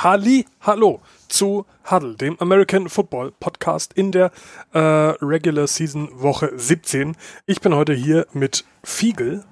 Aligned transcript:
Halli, 0.00 0.46
hallo 0.60 1.00
zu 1.26 1.66
Huddle, 1.90 2.14
dem 2.14 2.38
American 2.38 2.88
Football 2.88 3.32
Podcast 3.32 3.92
in 3.94 4.12
der 4.12 4.30
äh, 4.72 4.78
Regular 4.78 5.66
Season 5.66 6.08
Woche 6.12 6.52
17. 6.54 7.16
Ich 7.46 7.60
bin 7.60 7.74
heute 7.74 7.94
hier 7.94 8.28
mit 8.32 8.64
Fiegel. 8.84 9.44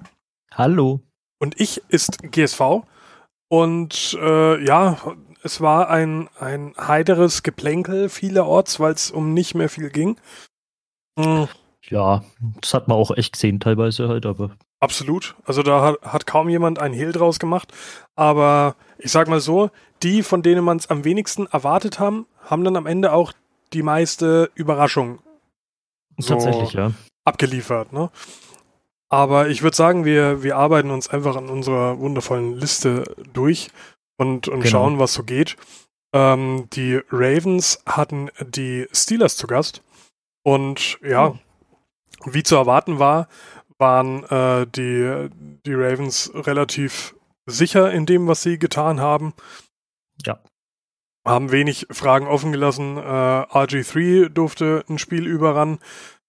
Hallo. 0.53 1.01
Und 1.37 1.59
ich 1.59 1.81
ist 1.89 2.19
GSV. 2.31 2.85
Und 3.49 4.17
äh, 4.21 4.63
ja, 4.63 4.97
es 5.43 5.59
war 5.59 5.89
ein, 5.89 6.29
ein 6.39 6.73
heiteres 6.77 7.43
Geplänkel 7.43 8.07
vielerorts, 8.07 8.79
weil 8.79 8.93
es 8.93 9.11
um 9.11 9.33
nicht 9.33 9.53
mehr 9.53 9.67
viel 9.67 9.89
ging. 9.89 10.17
Mhm. 11.17 11.49
Ja, 11.89 12.23
das 12.61 12.73
hat 12.73 12.87
man 12.87 12.97
auch 12.97 13.11
echt 13.11 13.33
gesehen 13.33 13.59
teilweise 13.59 14.07
halt, 14.07 14.25
aber. 14.25 14.51
Absolut. 14.79 15.35
Also 15.45 15.63
da 15.63 15.81
hat, 15.81 16.01
hat 16.01 16.27
kaum 16.27 16.49
jemand 16.49 16.79
einen 16.79 16.93
Hehl 16.93 17.11
draus 17.11 17.39
gemacht. 17.39 17.73
Aber 18.15 18.75
ich 18.97 19.11
sag 19.11 19.27
mal 19.27 19.39
so, 19.39 19.71
die, 20.03 20.23
von 20.23 20.41
denen 20.41 20.63
man 20.63 20.77
es 20.77 20.89
am 20.89 21.03
wenigsten 21.03 21.47
erwartet 21.47 21.99
haben, 21.99 22.25
haben 22.45 22.63
dann 22.63 22.75
am 22.75 22.85
Ende 22.85 23.13
auch 23.13 23.33
die 23.73 23.83
meiste 23.83 24.49
Überraschung 24.55 25.19
so 26.17 26.33
Tatsächlich, 26.33 26.73
ja. 26.73 26.91
abgeliefert. 27.25 27.93
Ne? 27.93 28.09
Aber 29.09 29.49
ich 29.49 29.61
würde 29.61 29.77
sagen, 29.77 30.05
wir, 30.05 30.43
wir 30.43 30.57
arbeiten 30.57 30.91
uns 30.91 31.09
einfach 31.09 31.35
an 31.35 31.49
unserer 31.49 31.99
wundervollen 31.99 32.55
Liste 32.57 33.03
durch 33.33 33.69
und, 34.17 34.47
und 34.47 34.61
genau. 34.61 34.69
schauen, 34.69 34.99
was 34.99 35.13
so 35.13 35.23
geht. 35.23 35.55
Ähm, 36.13 36.67
die 36.73 36.99
Ravens 37.11 37.81
hatten 37.85 38.29
die 38.39 38.87
Steelers 38.91 39.37
zu 39.37 39.47
Gast. 39.47 39.83
Und 40.43 40.97
ja, 41.03 41.27
oh. 41.27 41.39
wie 42.25 42.43
zu 42.43 42.55
erwarten 42.55 42.99
war, 42.99 43.27
waren 43.77 44.23
äh, 44.23 44.65
die, 44.67 45.29
die 45.65 45.73
Ravens 45.73 46.31
relativ 46.33 47.15
sicher 47.45 47.91
in 47.91 48.05
dem, 48.05 48.27
was 48.27 48.41
sie 48.41 48.57
getan 48.57 48.99
haben. 48.99 49.33
Ja. 50.25 50.39
Haben 51.25 51.51
wenig 51.51 51.87
Fragen 51.91 52.27
offen 52.27 52.51
gelassen. 52.51 52.97
Äh, 52.97 53.01
RG3 53.01 54.29
durfte 54.29 54.85
ein 54.87 54.97
Spiel 54.97 55.27
überran. 55.27 55.79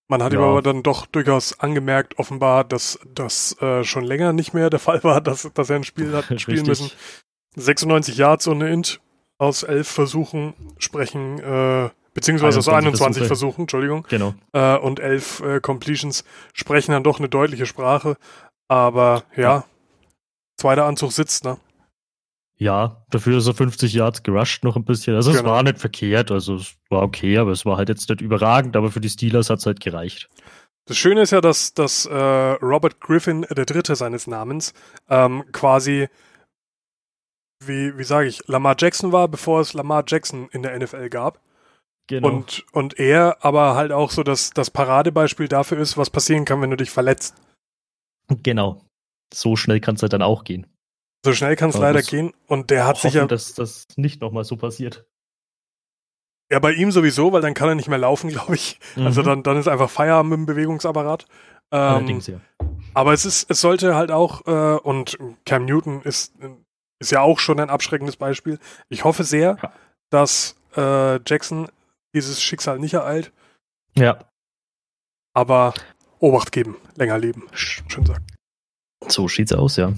Man 0.08 0.22
hat 0.22 0.32
ja. 0.32 0.40
ihm 0.40 0.44
aber 0.44 0.62
dann 0.62 0.82
doch 0.82 1.06
durchaus 1.06 1.60
angemerkt, 1.60 2.18
offenbar, 2.18 2.64
dass 2.64 2.98
das 3.14 3.60
äh, 3.60 3.84
schon 3.84 4.04
länger 4.04 4.32
nicht 4.32 4.54
mehr 4.54 4.70
der 4.70 4.78
Fall 4.80 5.04
war, 5.04 5.20
dass, 5.20 5.50
dass 5.54 5.70
er 5.70 5.76
ein 5.76 5.84
Spiel 5.84 6.14
hat 6.14 6.40
spielen 6.40 6.66
müssen. 6.66 6.90
96 7.56 8.16
Yards 8.16 8.48
ohne 8.48 8.70
Int 8.70 9.00
aus 9.38 9.62
elf 9.62 9.88
Versuchen 9.88 10.54
sprechen, 10.78 11.38
äh, 11.38 11.90
beziehungsweise 12.12 12.58
aus 12.58 12.68
21 12.68 12.98
Versuche. 12.98 13.26
Versuchen, 13.26 13.60
Entschuldigung. 13.62 14.06
Genau. 14.08 14.34
Äh, 14.52 14.76
und 14.76 15.00
elf 15.00 15.40
äh, 15.40 15.60
Completions 15.60 16.24
sprechen 16.52 16.92
dann 16.92 17.04
doch 17.04 17.18
eine 17.18 17.28
deutliche 17.28 17.66
Sprache. 17.66 18.16
Aber 18.68 19.24
ja, 19.36 19.42
ja. 19.42 19.64
zweiter 20.56 20.86
Anzug 20.86 21.12
sitzt, 21.12 21.44
ne? 21.44 21.58
Ja, 22.58 23.04
dafür 23.10 23.38
ist 23.38 23.46
er 23.46 23.54
50 23.54 23.94
Yards 23.94 24.24
gerusht 24.24 24.64
noch 24.64 24.74
ein 24.74 24.84
bisschen. 24.84 25.14
Also 25.14 25.30
genau. 25.30 25.42
es 25.42 25.46
war 25.48 25.62
nicht 25.62 25.78
verkehrt, 25.78 26.32
also 26.32 26.56
es 26.56 26.74
war 26.90 27.02
okay, 27.02 27.38
aber 27.38 27.52
es 27.52 27.64
war 27.64 27.76
halt 27.76 27.88
jetzt 27.88 28.08
nicht 28.08 28.20
überragend, 28.20 28.76
aber 28.76 28.90
für 28.90 29.00
die 29.00 29.08
Steelers 29.08 29.48
hat 29.48 29.60
es 29.60 29.66
halt 29.66 29.80
gereicht. 29.80 30.28
Das 30.86 30.96
Schöne 30.96 31.22
ist 31.22 31.30
ja, 31.30 31.40
dass, 31.40 31.74
dass 31.74 32.06
äh, 32.06 32.14
Robert 32.16 33.00
Griffin, 33.00 33.42
der 33.42 33.64
Dritte 33.64 33.94
seines 33.94 34.26
Namens, 34.26 34.72
ähm, 35.08 35.44
quasi, 35.52 36.08
wie, 37.64 37.96
wie 37.96 38.04
sage 38.04 38.26
ich, 38.26 38.46
Lamar 38.48 38.74
Jackson 38.76 39.12
war, 39.12 39.28
bevor 39.28 39.60
es 39.60 39.74
Lamar 39.74 40.02
Jackson 40.06 40.48
in 40.50 40.62
der 40.62 40.76
NFL 40.76 41.10
gab. 41.10 41.40
Genau. 42.08 42.28
Und, 42.28 42.64
und 42.72 42.98
er 42.98 43.44
aber 43.44 43.76
halt 43.76 43.92
auch 43.92 44.10
so 44.10 44.22
das, 44.22 44.50
das 44.50 44.70
Paradebeispiel 44.70 45.46
dafür 45.46 45.78
ist, 45.78 45.96
was 45.96 46.10
passieren 46.10 46.46
kann, 46.46 46.60
wenn 46.62 46.70
du 46.70 46.76
dich 46.76 46.90
verletzt. 46.90 47.36
Genau. 48.42 48.82
So 49.32 49.56
schnell 49.56 49.80
kann 49.80 49.94
es 49.94 50.02
halt 50.02 50.14
dann 50.14 50.22
auch 50.22 50.42
gehen. 50.42 50.66
So 51.28 51.34
schnell 51.34 51.56
kann 51.56 51.70
es 51.70 51.76
leider 51.76 52.02
gehen. 52.02 52.32
Und 52.46 52.70
der 52.70 52.86
hat 52.86 52.96
hoffen, 52.96 53.10
sich 53.10 53.14
ja. 53.14 53.26
dass 53.26 53.54
das 53.54 53.86
nicht 53.96 54.20
nochmal 54.20 54.44
so 54.44 54.56
passiert. 54.56 55.06
Ja, 56.50 56.58
bei 56.58 56.72
ihm 56.72 56.90
sowieso, 56.90 57.32
weil 57.32 57.42
dann 57.42 57.52
kann 57.52 57.68
er 57.68 57.74
nicht 57.74 57.88
mehr 57.88 57.98
laufen, 57.98 58.30
glaube 58.30 58.54
ich. 58.54 58.78
Also 58.96 59.00
mhm. 59.00 59.06
Also 59.06 59.22
dann, 59.22 59.42
dann 59.42 59.56
ist 59.58 59.68
einfach 59.68 59.90
Feierabend 59.90 60.30
mit 60.30 60.38
dem 60.38 60.46
Bewegungsapparat. 60.46 61.26
Ähm, 61.70 61.78
Allerdings, 61.78 62.26
ja. 62.28 62.40
Aber 62.94 63.12
es 63.12 63.26
ist, 63.26 63.50
es 63.50 63.60
sollte 63.60 63.94
halt 63.94 64.10
auch, 64.10 64.46
äh, 64.46 64.78
und 64.78 65.18
Cam 65.44 65.66
Newton 65.66 66.00
ist, 66.02 66.34
ist 66.98 67.12
ja 67.12 67.20
auch 67.20 67.38
schon 67.38 67.60
ein 67.60 67.68
abschreckendes 67.68 68.16
Beispiel. 68.16 68.58
Ich 68.88 69.04
hoffe 69.04 69.24
sehr, 69.24 69.58
ja. 69.62 69.72
dass 70.08 70.56
äh, 70.76 71.20
Jackson 71.26 71.68
dieses 72.14 72.42
Schicksal 72.42 72.78
nicht 72.78 72.94
ereilt. 72.94 73.32
Ja. 73.94 74.18
Aber 75.34 75.74
Obacht 76.20 76.52
geben, 76.52 76.76
länger 76.96 77.18
leben. 77.18 77.46
Schön 77.52 78.06
sagt. 78.06 78.22
So 79.06 79.28
sieht's 79.28 79.52
aus, 79.52 79.76
ja. 79.76 79.92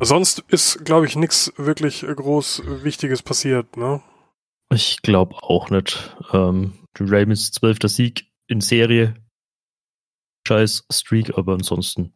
Sonst 0.00 0.40
ist, 0.48 0.84
glaube 0.84 1.06
ich, 1.06 1.16
nichts 1.16 1.52
wirklich 1.56 2.00
groß 2.02 2.62
Wichtiges 2.84 3.22
passiert, 3.22 3.76
ne? 3.76 4.02
Ich 4.72 5.02
glaube 5.02 5.36
auch 5.42 5.70
nicht. 5.70 6.16
Ähm, 6.32 6.74
die 6.98 7.04
Ravens 7.04 7.52
zwölfter 7.52 7.88
Sieg 7.88 8.26
in 8.48 8.60
Serie. 8.60 9.14
Scheiß 10.46 10.86
Streak, 10.90 11.38
aber 11.38 11.54
ansonsten. 11.54 12.12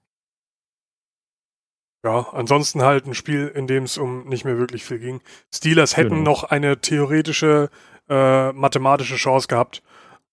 Ja, 2.05 2.29
ansonsten 2.33 2.83
halt 2.83 3.07
ein 3.07 3.15
Spiel, 3.15 3.49
in 3.49 3.67
dem 3.67 3.85
es 3.85 3.99
um 3.99 4.29
nicht 4.29 4.45
mehr 4.45 4.59
wirklich 4.59 4.85
viel 4.85 4.99
ging. 4.99 5.21
Steelers 5.55 5.97
hätten 5.97 6.11
genau. 6.11 6.31
noch 6.31 6.45
eine 6.45 6.81
theoretische 6.81 7.71
äh, 8.09 8.53
mathematische 8.53 9.17
Chance 9.17 9.49
gehabt, 9.49 9.83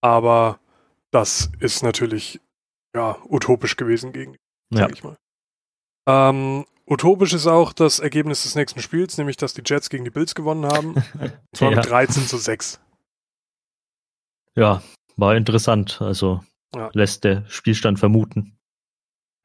aber 0.02 0.60
das 1.12 1.52
ist 1.60 1.84
natürlich 1.84 2.40
ja 2.96 3.18
utopisch 3.26 3.76
gewesen 3.76 4.14
gegen, 4.14 4.38
sag 4.70 4.90
ja. 4.90 4.96
ich 4.96 5.04
mal. 5.04 5.18
Ähm, 6.08 6.66
utopisch 6.88 7.34
ist 7.34 7.48
auch 7.48 7.74
das 7.74 8.00
Ergebnis 8.00 8.44
des 8.44 8.56
nächsten 8.56 8.82
Spiels, 8.82 9.18
nämlich 9.18 9.38
dass 9.38 9.54
die 9.54 9.64
Jets 9.66 9.90
gegen 9.90 10.06
die 10.06 10.12
Bills 10.12 10.36
gewonnen 10.36 10.66
haben. 10.66 10.96
Und 11.20 11.34
zwar 11.54 11.72
ja. 11.72 11.78
mit 11.78 11.90
13 11.90 12.24
zu 12.24 12.38
6. 12.38 12.80
Ja, 14.56 14.82
war 15.18 15.36
interessant. 15.36 16.02
Also 16.02 16.42
ja. 16.76 16.90
lässt 16.94 17.24
der 17.24 17.46
Spielstand 17.48 18.00
vermuten. 18.00 18.58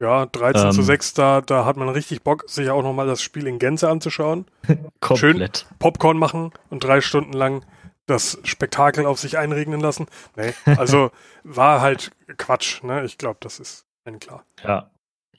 Ja, 0.01 0.25
13 0.25 0.67
ähm, 0.67 0.73
zu 0.73 0.83
6, 0.83 1.13
da, 1.13 1.41
da 1.43 1.67
hat 1.67 1.77
man 1.77 1.91
richtig 1.91 2.23
Bock, 2.23 2.45
sich 2.49 2.71
auch 2.71 2.83
nochmal 2.83 3.07
das 3.07 3.21
Spiel 3.21 3.47
in 3.47 3.59
Gänze 3.59 3.89
anzuschauen. 3.89 4.47
Komplett. 5.01 5.59
Schön 5.59 5.77
Popcorn 5.79 6.19
machen 6.19 6.53
und 6.71 6.83
drei 6.83 7.03
Stunden 7.03 7.35
lang 7.35 7.67
das 8.07 8.39
Spektakel 8.45 9.05
auf 9.05 9.21
sich 9.21 9.37
einregnen 9.37 9.79
lassen. 9.79 10.07
Nee, 10.37 10.55
also 10.65 11.11
war 11.45 11.83
halt 11.83 12.13
Quatsch, 12.39 12.83
ne? 12.83 13.05
Ich 13.05 13.19
glaube, 13.19 13.39
das 13.41 13.61
ist 13.61 13.87
ein 14.05 14.19
klar. 14.19 14.45
Ja. 14.65 14.91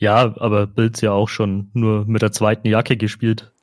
Ja, 0.02 0.36
aber 0.40 0.66
Bills 0.66 1.00
ja 1.02 1.12
auch 1.12 1.30
schon 1.30 1.70
nur 1.74 2.06
mit 2.06 2.24
der 2.24 2.32
zweiten 2.32 2.68
Jacke 2.68 2.98
gespielt. 2.98 3.54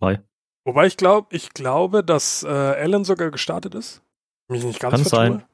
Mai. 0.00 0.20
Wobei 0.64 0.86
ich 0.86 0.96
glaube, 0.96 1.28
ich 1.34 1.50
glaube, 1.50 2.02
dass 2.02 2.42
äh, 2.42 2.48
Allen 2.48 3.04
sogar 3.04 3.30
gestartet 3.30 3.76
ist. 3.76 4.02
Mich 4.48 4.64
nicht 4.64 4.80
ganz 4.80 4.92
Kann 4.92 5.02
vertue. 5.04 5.38
sein. 5.38 5.44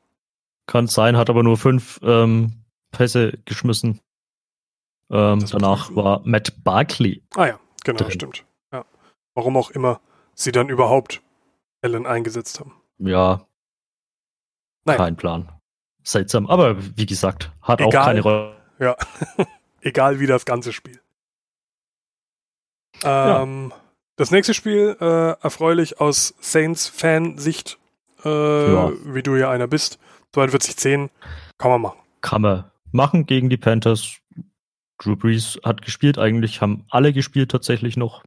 Kann 0.67 0.87
sein, 0.87 1.17
hat 1.19 1.29
aber 1.29 1.43
nur 1.43 1.59
fünf 1.59 2.01
ähm, 2.03 2.65
Pässe 2.91 3.39
geschmissen. 3.45 4.01
Ähm, 5.11 5.45
danach 5.51 5.95
war 5.95 6.23
Matt 6.25 6.65
Barkley. 6.65 7.23
Ah 7.35 7.47
ja, 7.47 7.61
genau, 7.85 7.99
drin. 7.99 8.11
stimmt. 8.13 8.45
Ja. 8.73 8.87
Warum 9.35 9.57
auch 9.59 9.71
immer 9.71 10.01
sie 10.35 10.53
dann 10.53 10.71
überhaupt 10.71 11.21
Allen 11.83 12.07
eingesetzt 12.07 12.61
haben. 12.61 12.73
Ja. 12.99 13.47
Nein. 14.87 14.97
Kein 14.97 15.17
Plan. 15.17 15.53
Seltsam, 16.03 16.47
aber 16.47 16.77
wie 16.97 17.05
gesagt, 17.05 17.53
hat 17.61 17.81
Egal. 17.83 18.01
auch 18.01 18.05
keine 18.07 18.21
Rolle. 18.23 18.57
Ja. 18.79 18.97
Egal 19.81 20.21
wie 20.21 20.27
das 20.27 20.45
ganze 20.45 20.73
Spiel. 20.73 21.01
Ähm, 23.03 23.71
ja. 23.71 23.77
Das 24.17 24.31
nächste 24.31 24.53
Spiel, 24.53 24.97
äh, 25.01 25.31
erfreulich 25.43 26.01
aus 26.01 26.35
Saints-Fan-Sicht, 26.41 27.79
äh, 28.25 28.73
ja. 28.73 28.93
wie 29.05 29.23
du 29.23 29.37
ja 29.37 29.51
einer 29.51 29.67
bist. 29.67 29.99
42-10, 30.35 31.09
kann 31.59 31.71
man 31.71 31.81
machen. 31.81 31.99
Kann 32.21 32.43
man 32.43 32.71
machen 32.93 33.27
gegen 33.27 33.49
die 33.49 33.57
Panthers. 33.57 34.19
Drew 34.99 35.17
Brees 35.17 35.59
hat 35.65 35.81
gespielt, 35.81 36.19
eigentlich 36.19 36.61
haben 36.61 36.85
alle 36.91 37.15
gespielt 37.15 37.51
tatsächlich 37.51 37.97
noch. 37.97 38.23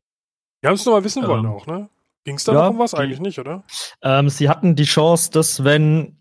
Wir 0.62 0.69
haben 0.69 0.75
es 0.75 0.86
nur 0.86 0.96
mal 0.96 1.03
wissen 1.03 1.28
wollen 1.28 1.46
ähm, 1.46 1.52
auch, 1.52 1.68
ne? 1.68 1.90
Ging 2.24 2.36
es 2.38 2.46
da 2.46 2.53
ja, 2.53 2.63
noch 2.63 2.69
um 2.72 2.80
was? 2.80 2.94
Eigentlich 2.94 3.19
nicht, 3.19 3.38
oder? 3.38 3.63
Ähm, 4.01 4.30
sie 4.30 4.50
hatten 4.50 4.75
die 4.75 4.86
Chance, 4.86 5.30
dass 5.30 5.63
wenn 5.63 6.18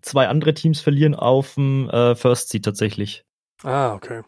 zwei 0.00 0.28
andere 0.28 0.54
Teams 0.54 0.80
verlieren, 0.80 1.14
auf 1.14 1.54
dem 1.54 1.88
äh, 1.90 2.16
First 2.16 2.48
Seed 2.48 2.64
tatsächlich. 2.64 3.24
Ah, 3.62 3.92
okay. 3.94 4.22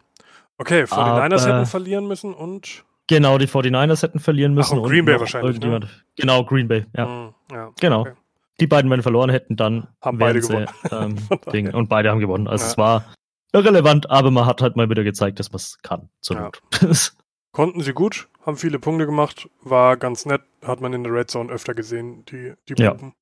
Okay, 0.59 0.83
49ers 0.83 1.47
hätten 1.47 1.65
verlieren 1.65 2.07
müssen 2.07 2.33
und. 2.33 2.83
Genau, 3.07 3.37
die 3.37 3.47
49ers 3.47 4.03
hätten 4.03 4.19
verlieren 4.19 4.53
müssen. 4.53 4.77
Ach, 4.77 4.83
und 4.83 4.89
Green 4.89 5.05
Bay 5.05 5.19
wahrscheinlich. 5.19 5.59
Ne? 5.59 5.79
Genau, 6.15 6.43
Green 6.43 6.67
Bay, 6.67 6.85
ja. 6.95 7.05
Mm, 7.05 7.33
ja 7.51 7.71
genau. 7.79 8.01
Okay. 8.01 8.13
Die 8.59 8.67
beiden, 8.67 8.91
wenn 8.91 9.01
verloren 9.01 9.29
hätten, 9.29 9.55
dann 9.55 9.87
haben 10.01 10.17
beide 10.17 10.41
sie, 10.41 10.49
gewonnen. 10.49 10.67
Ähm, 10.91 11.73
und 11.73 11.87
beide 11.89 12.11
haben 12.11 12.19
gewonnen. 12.19 12.47
Also 12.47 12.65
ja. 12.65 12.71
es 12.71 12.77
war 12.77 13.05
irrelevant, 13.53 14.09
aber 14.09 14.31
man 14.31 14.45
hat 14.45 14.61
halt 14.61 14.75
mal 14.75 14.89
wieder 14.89 15.03
gezeigt, 15.03 15.39
dass 15.39 15.51
man 15.51 15.57
es 15.57 15.79
kann, 15.81 16.09
zur 16.21 16.35
ja. 16.35 16.43
Not. 16.43 16.61
Konnten 17.51 17.81
sie 17.81 17.93
gut, 17.93 18.27
haben 18.45 18.57
viele 18.57 18.79
Punkte 18.79 19.05
gemacht, 19.05 19.49
war 19.63 19.97
ganz 19.97 20.25
nett, 20.25 20.41
hat 20.63 20.81
man 20.81 20.93
in 20.93 21.03
der 21.03 21.13
Red 21.13 21.31
Zone 21.31 21.51
öfter 21.51 21.73
gesehen, 21.73 22.25
die, 22.25 22.53
die 22.67 22.75
Bomben. 22.75 23.13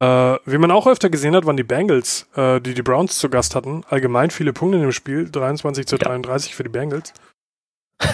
Äh, 0.00 0.38
wie 0.44 0.58
man 0.58 0.70
auch 0.70 0.86
öfter 0.86 1.10
gesehen 1.10 1.34
hat, 1.34 1.44
waren 1.44 1.56
die 1.56 1.64
Bengals, 1.64 2.28
äh, 2.36 2.60
die 2.60 2.74
die 2.74 2.82
Browns 2.82 3.18
zu 3.18 3.28
Gast 3.28 3.54
hatten. 3.54 3.84
Allgemein 3.88 4.30
viele 4.30 4.52
Punkte 4.52 4.76
in 4.76 4.82
dem 4.82 4.92
Spiel, 4.92 5.28
23 5.28 5.86
zu 5.86 5.96
ja. 5.96 6.06
33 6.06 6.54
für 6.54 6.62
die 6.62 6.68
Bengals. 6.68 7.12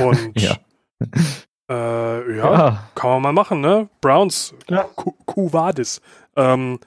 Und 0.00 0.32
ja. 0.40 0.56
Äh, 1.70 2.36
ja, 2.36 2.52
ja, 2.52 2.90
kann 2.94 3.10
man 3.10 3.22
mal 3.22 3.32
machen, 3.32 3.60
ne? 3.60 3.88
Browns, 4.00 4.54
ja. 4.69 4.84
Kuvadis. 5.26 6.00
Ähm, 6.36 6.78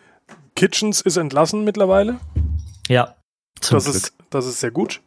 Kitchens 0.56 1.02
ist 1.02 1.18
entlassen 1.18 1.64
mittlerweile. 1.64 2.20
Ja. 2.88 3.16
Das 3.60 3.86
Glück. 3.86 3.96
ist, 3.96 4.14
das 4.30 4.46
ist 4.46 4.60
sehr 4.60 4.72
gut. 4.72 5.02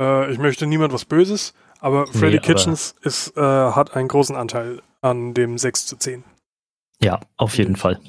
Äh, 0.00 0.32
ich 0.32 0.38
möchte 0.38 0.66
niemand 0.66 0.92
was 0.92 1.04
Böses, 1.04 1.54
aber 1.80 2.06
Freddy 2.06 2.36
nee, 2.36 2.40
Kitchens 2.40 2.94
ist, 3.02 3.36
äh, 3.36 3.40
hat 3.40 3.94
einen 3.94 4.08
großen 4.08 4.36
Anteil 4.36 4.82
an 5.00 5.34
dem 5.34 5.58
6 5.58 5.86
zu 5.86 5.96
10. 5.96 6.24
Ja, 7.00 7.20
auf 7.36 7.58
jeden 7.58 7.76
Fall. 7.76 8.00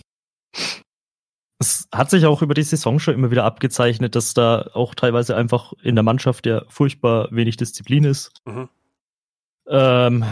Es 1.60 1.88
hat 1.94 2.10
sich 2.10 2.26
auch 2.26 2.42
über 2.42 2.54
die 2.54 2.64
Saison 2.64 3.00
schon 3.00 3.14
immer 3.14 3.32
wieder 3.32 3.46
abgezeichnet, 3.46 4.16
dass 4.16 4.34
da 4.34 4.70
auch 4.74 4.96
teilweise 4.96 5.36
einfach 5.36 5.74
in 5.82 5.96
der 5.96 6.04
Mannschaft 6.04 6.46
ja 6.46 6.64
furchtbar 6.68 7.30
wenig 7.32 7.58
Disziplin 7.58 8.04
ist. 8.04 8.32
Mhm. 8.46 8.70
Ähm, 9.68 10.26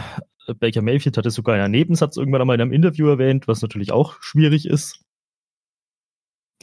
Baker 0.58 0.82
Mayfield 0.82 1.16
hatte 1.16 1.30
sogar 1.30 1.54
einen 1.54 1.70
Nebensatz 1.70 2.16
irgendwann 2.16 2.42
einmal 2.42 2.56
in 2.56 2.60
einem 2.60 2.72
Interview 2.72 3.08
erwähnt, 3.08 3.48
was 3.48 3.62
natürlich 3.62 3.92
auch 3.92 4.20
schwierig 4.20 4.66
ist. 4.66 5.00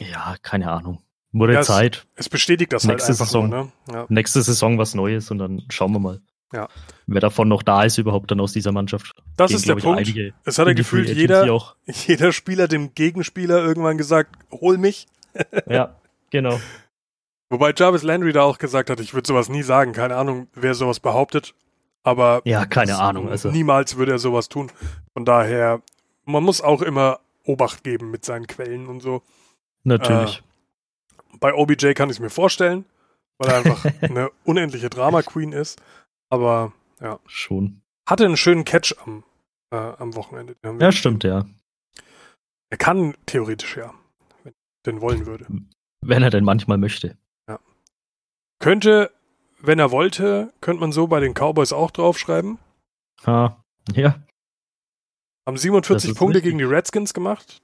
Ja, 0.00 0.36
keine 0.42 0.70
Ahnung. 0.70 1.02
Wurde 1.32 1.54
ja, 1.54 1.62
Zeit. 1.62 2.06
Es, 2.14 2.26
es, 2.26 2.28
bestätigt 2.28 2.72
das 2.72 2.84
halt 2.84 2.94
nächste 2.94 3.12
halt 3.12 3.20
einfach 3.20 3.26
Saison, 3.26 3.48
nur, 3.48 3.64
ne? 3.64 3.72
ja. 3.92 4.06
Nächste 4.08 4.42
Saison 4.42 4.78
was 4.78 4.94
Neues 4.94 5.30
und 5.30 5.38
dann 5.38 5.62
schauen 5.68 5.92
wir 5.92 6.00
mal. 6.00 6.20
Ja. 6.52 6.68
Wer 7.06 7.20
davon 7.20 7.48
noch 7.48 7.62
da 7.62 7.84
ist 7.84 7.98
überhaupt 7.98 8.30
dann 8.30 8.40
aus 8.40 8.52
dieser 8.52 8.72
Mannschaft. 8.72 9.14
Das 9.36 9.48
Gegen, 9.48 9.58
ist 9.58 9.68
der 9.68 9.76
Punkt. 9.76 10.34
Es 10.44 10.58
hat 10.58 10.66
ja 10.66 10.72
gefühlt 10.72 11.08
jeder, 11.08 11.46
jeder 11.86 12.32
Spieler 12.32 12.66
dem 12.66 12.94
Gegenspieler 12.94 13.64
irgendwann 13.64 13.98
gesagt, 13.98 14.36
hol 14.50 14.76
mich. 14.76 15.06
ja, 15.68 15.94
genau. 16.30 16.60
Wobei 17.50 17.72
Jarvis 17.76 18.02
Landry 18.02 18.32
da 18.32 18.42
auch 18.42 18.58
gesagt 18.58 18.90
hat, 18.90 19.00
ich 19.00 19.14
würde 19.14 19.26
sowas 19.26 19.48
nie 19.48 19.62
sagen. 19.62 19.92
Keine 19.92 20.16
Ahnung, 20.16 20.48
wer 20.54 20.74
sowas 20.74 21.00
behauptet. 21.00 21.54
Aber 22.02 22.42
ja, 22.44 22.64
keine 22.64 22.98
Ahnung. 22.98 23.28
Also. 23.28 23.50
Niemals 23.50 23.96
würde 23.96 24.12
er 24.12 24.18
sowas 24.18 24.48
tun. 24.48 24.70
Von 25.12 25.24
daher, 25.24 25.82
man 26.24 26.42
muss 26.42 26.60
auch 26.60 26.82
immer 26.82 27.20
Obacht 27.44 27.84
geben 27.84 28.10
mit 28.10 28.24
seinen 28.24 28.46
Quellen 28.46 28.86
und 28.86 29.00
so. 29.00 29.22
Natürlich. 29.84 30.38
Äh, 30.38 31.36
bei 31.38 31.54
OBJ 31.54 31.92
kann 31.92 32.08
ich 32.08 32.16
es 32.16 32.20
mir 32.20 32.30
vorstellen, 32.30 32.84
weil 33.38 33.50
er 33.50 33.56
einfach 33.58 33.84
eine 34.00 34.30
unendliche 34.44 34.90
Drama-Queen 34.90 35.52
ist. 35.52 35.80
Aber 36.30 36.72
ja. 37.00 37.18
Schon. 37.26 37.82
Hatte 38.08 38.24
einen 38.24 38.36
schönen 38.36 38.64
Catch 38.64 38.94
am, 39.04 39.24
äh, 39.70 39.76
am 39.76 40.14
Wochenende. 40.14 40.56
Ja, 40.78 40.92
stimmt, 40.92 41.24
ja. 41.24 41.46
Er 42.70 42.78
kann 42.78 43.14
theoretisch 43.26 43.76
ja, 43.76 43.94
wenn 44.44 44.52
er 44.52 44.82
denn 44.86 45.00
wollen 45.00 45.26
würde. 45.26 45.46
Wenn 46.00 46.22
er 46.22 46.30
denn 46.30 46.44
manchmal 46.44 46.78
möchte. 46.78 47.18
Ja. 47.48 47.58
Könnte, 48.60 49.12
wenn 49.58 49.78
er 49.78 49.90
wollte, 49.90 50.52
könnte 50.60 50.80
man 50.80 50.92
so 50.92 51.06
bei 51.08 51.20
den 51.20 51.34
Cowboys 51.34 51.72
auch 51.72 51.90
draufschreiben. 51.90 52.58
Ha, 53.26 53.62
ja. 53.92 54.22
Haben 55.46 55.56
47 55.56 56.14
Punkte 56.14 56.38
richtig. 56.38 56.44
gegen 56.44 56.58
die 56.58 56.64
Redskins 56.64 57.12
gemacht. 57.12 57.62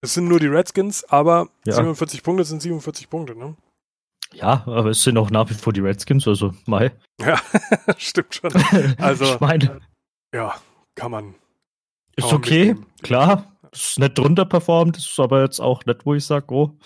Es 0.00 0.14
sind 0.14 0.28
nur 0.28 0.38
die 0.38 0.46
Redskins, 0.46 1.04
aber 1.04 1.48
ja. 1.64 1.74
47 1.74 2.22
Punkte 2.22 2.44
sind 2.44 2.62
47 2.62 3.08
Punkte, 3.08 3.34
ne? 3.34 3.56
Ja, 4.34 4.62
aber 4.66 4.90
es 4.90 5.02
sind 5.02 5.16
auch 5.18 5.30
nach 5.30 5.48
wie 5.50 5.54
vor 5.54 5.72
die 5.72 5.80
Redskins, 5.80 6.28
also 6.28 6.52
Mai. 6.66 6.92
Ja, 7.20 7.40
stimmt 7.96 8.34
schon. 8.34 8.52
Also, 8.98 9.24
ich 9.24 9.40
meine, 9.40 9.80
ja, 10.34 10.54
kann 10.94 11.10
man. 11.10 11.34
Ist 12.16 12.28
kann 12.28 12.36
okay, 12.38 12.66
mitnehmen. 12.66 12.86
klar. 13.02 13.52
Ist 13.72 13.98
nicht 13.98 14.16
drunter 14.16 14.44
performt, 14.44 14.96
ist 14.96 15.20
aber 15.20 15.42
jetzt 15.42 15.60
auch 15.60 15.84
nicht, 15.84 16.06
wo 16.06 16.14
ich 16.14 16.24
sage, 16.24 16.46
oh, 16.54 16.78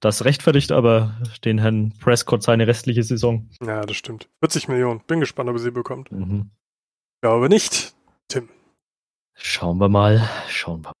das 0.00 0.24
rechtfertigt 0.24 0.72
aber 0.72 1.18
den 1.44 1.58
Herrn 1.58 1.94
Prescott 1.98 2.42
seine 2.42 2.66
restliche 2.66 3.02
Saison. 3.02 3.48
Ja, 3.64 3.80
das 3.82 3.96
stimmt. 3.96 4.28
40 4.40 4.68
Millionen. 4.68 5.00
Bin 5.00 5.20
gespannt, 5.20 5.48
ob 5.48 5.56
er 5.56 5.60
sie 5.60 5.70
bekommt. 5.70 6.12
Mhm. 6.12 6.50
Glaube 7.22 7.48
nicht, 7.48 7.94
Tim. 8.28 8.48
Schauen 9.34 9.78
wir 9.78 9.88
mal. 9.88 10.28
Schauen 10.48 10.84
wir 10.84 10.92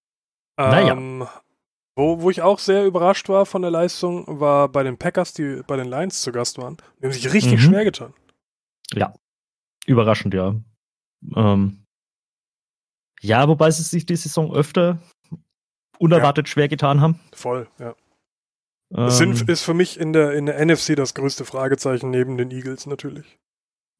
mal. 0.58 0.78
Ähm, 0.88 1.18
naja. 1.18 1.42
Wo, 1.96 2.20
wo 2.20 2.30
ich 2.30 2.42
auch 2.42 2.58
sehr 2.58 2.84
überrascht 2.84 3.28
war 3.30 3.46
von 3.46 3.62
der 3.62 3.70
Leistung, 3.70 4.24
war 4.40 4.68
bei 4.68 4.82
den 4.82 4.98
Packers, 4.98 5.32
die 5.32 5.62
bei 5.66 5.76
den 5.76 5.88
Lions 5.88 6.20
zu 6.20 6.30
Gast 6.30 6.58
waren. 6.58 6.76
Die 7.00 7.06
haben 7.06 7.12
sich 7.12 7.32
richtig 7.32 7.54
mhm. 7.54 7.58
schwer 7.58 7.84
getan. 7.84 8.12
Ja. 8.92 9.14
Überraschend, 9.86 10.34
ja. 10.34 10.54
Ähm, 11.34 11.84
ja, 13.22 13.48
wobei 13.48 13.70
sie 13.70 13.82
sich 13.82 14.04
die 14.04 14.16
Saison 14.16 14.54
öfter 14.54 14.98
unerwartet 15.98 16.48
ja. 16.48 16.52
schwer 16.52 16.68
getan 16.68 17.00
haben. 17.00 17.18
Voll, 17.32 17.66
ja. 17.78 17.94
Ähm, 18.94 19.10
sind, 19.10 19.48
ist 19.48 19.62
für 19.62 19.74
mich 19.74 19.98
in 19.98 20.12
der, 20.12 20.32
in 20.32 20.46
der 20.46 20.64
NFC 20.64 20.94
das 20.96 21.14
größte 21.14 21.44
Fragezeichen 21.46 22.10
neben 22.10 22.36
den 22.36 22.50
Eagles 22.50 22.86
natürlich. 22.86 23.38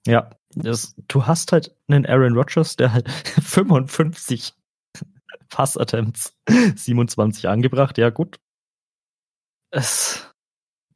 Ja, 0.07 0.31
das, 0.55 0.95
du 1.09 1.27
hast 1.27 1.51
halt 1.53 1.75
einen 1.89 2.07
Aaron 2.07 2.37
Rodgers, 2.37 2.77
der 2.77 2.93
halt 2.93 3.11
55 3.43 4.53
Pass-Attempts 5.57 6.37
27 6.47 7.49
angebracht, 7.49 7.97
ja 7.97 8.11
gut. 8.11 8.39
Es, 9.71 10.31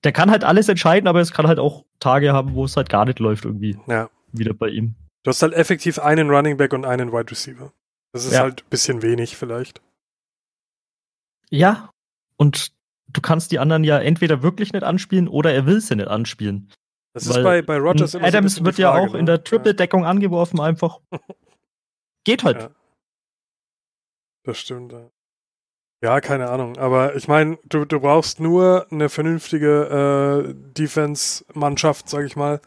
der 0.05 0.13
kann 0.13 0.31
halt 0.31 0.45
alles 0.45 0.69
entscheiden, 0.69 1.09
aber 1.09 1.21
es 1.21 1.33
kann 1.33 1.47
halt 1.47 1.59
auch 1.59 1.87
Tage 1.99 2.35
haben, 2.35 2.53
wo 2.53 2.67
es 2.67 2.77
halt 2.77 2.91
gar 2.91 3.07
nicht 3.07 3.21
läuft 3.21 3.47
irgendwie. 3.47 3.79
Ja. 3.87 4.11
Wieder 4.33 4.53
bei 4.53 4.69
ihm. 4.69 4.97
Du 5.23 5.31
hast 5.31 5.41
halt 5.41 5.55
effektiv 5.55 5.99
einen 5.99 6.29
Running 6.29 6.59
Back 6.59 6.75
und 6.75 6.85
einen 6.85 7.11
Wide 7.11 7.31
Receiver. 7.31 7.73
Das 8.13 8.27
ist 8.27 8.35
ja. 8.35 8.41
halt 8.41 8.65
ein 8.65 8.69
bisschen 8.69 9.01
wenig 9.01 9.39
vielleicht. 9.39 9.81
Ja, 11.49 11.89
und 12.37 12.73
du 13.09 13.23
kannst 13.23 13.53
die 13.53 13.61
anderen 13.61 13.83
ja 13.83 13.99
entweder 13.99 14.43
wirklich 14.43 14.75
nicht 14.75 14.85
anspielen 14.85 15.27
oder 15.27 15.55
er 15.55 15.65
will 15.65 15.81
sie 15.81 15.97
nicht 15.97 16.09
anspielen. 16.09 16.71
Das 17.15 17.27
ist 17.27 17.43
bei, 17.43 17.63
bei 17.63 17.79
Rogers 17.79 18.13
immer 18.13 18.27
Adams 18.27 18.57
so 18.57 18.65
wird 18.67 18.77
Frage, 18.77 18.83
ja 18.83 18.93
auch 18.93 19.15
ne? 19.15 19.21
in 19.21 19.27
der 19.27 19.43
Triple-Deckung 19.43 20.03
ja. 20.03 20.11
angeworfen, 20.11 20.61
einfach. 20.61 21.01
Geht 22.25 22.45
halt. 22.45 22.61
Ja. 22.61 22.71
Das 24.45 24.59
stimmt. 24.59 24.95
Ja, 26.03 26.21
keine 26.21 26.49
Ahnung. 26.49 26.79
Aber 26.79 27.15
ich 27.15 27.29
meine, 27.29 27.59
du, 27.65 27.85
du 27.85 28.01
brauchst 28.01 28.41
nur 28.41 28.87
eine 28.91 29.09
vernünftige 29.09 30.47
äh, 30.49 30.55
Defense-Mannschaft, 30.73 32.09
sag 32.09 32.25
ich 32.25 32.37
mal. 32.37 32.61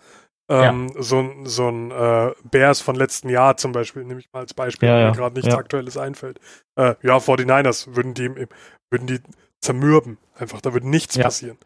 Ähm, 0.49 0.91
ja. 0.93 1.01
So, 1.01 1.31
so 1.45 1.69
ein 1.69 1.91
äh, 1.91 2.31
Bears 2.43 2.81
von 2.81 2.95
letzten 2.95 3.29
Jahr 3.29 3.57
zum 3.57 3.71
Beispiel, 3.71 4.03
nehme 4.03 4.19
ich 4.19 4.31
mal 4.33 4.41
als 4.41 4.53
Beispiel, 4.53 4.89
ja, 4.89 4.99
ja. 4.99 5.09
mir 5.09 5.15
gerade 5.15 5.35
nichts. 5.35 5.53
Aktuelles 5.53 5.97
einfällt. 5.97 6.39
Äh, 6.75 6.95
ja, 7.01 7.17
49ers 7.17 7.95
würden 7.95 8.13
die, 8.13 8.29
würden 8.91 9.07
die 9.07 9.19
zermürben. 9.61 10.17
Einfach, 10.35 10.61
da 10.61 10.73
würde 10.73 10.89
nichts 10.89 11.17
passieren 11.17 11.57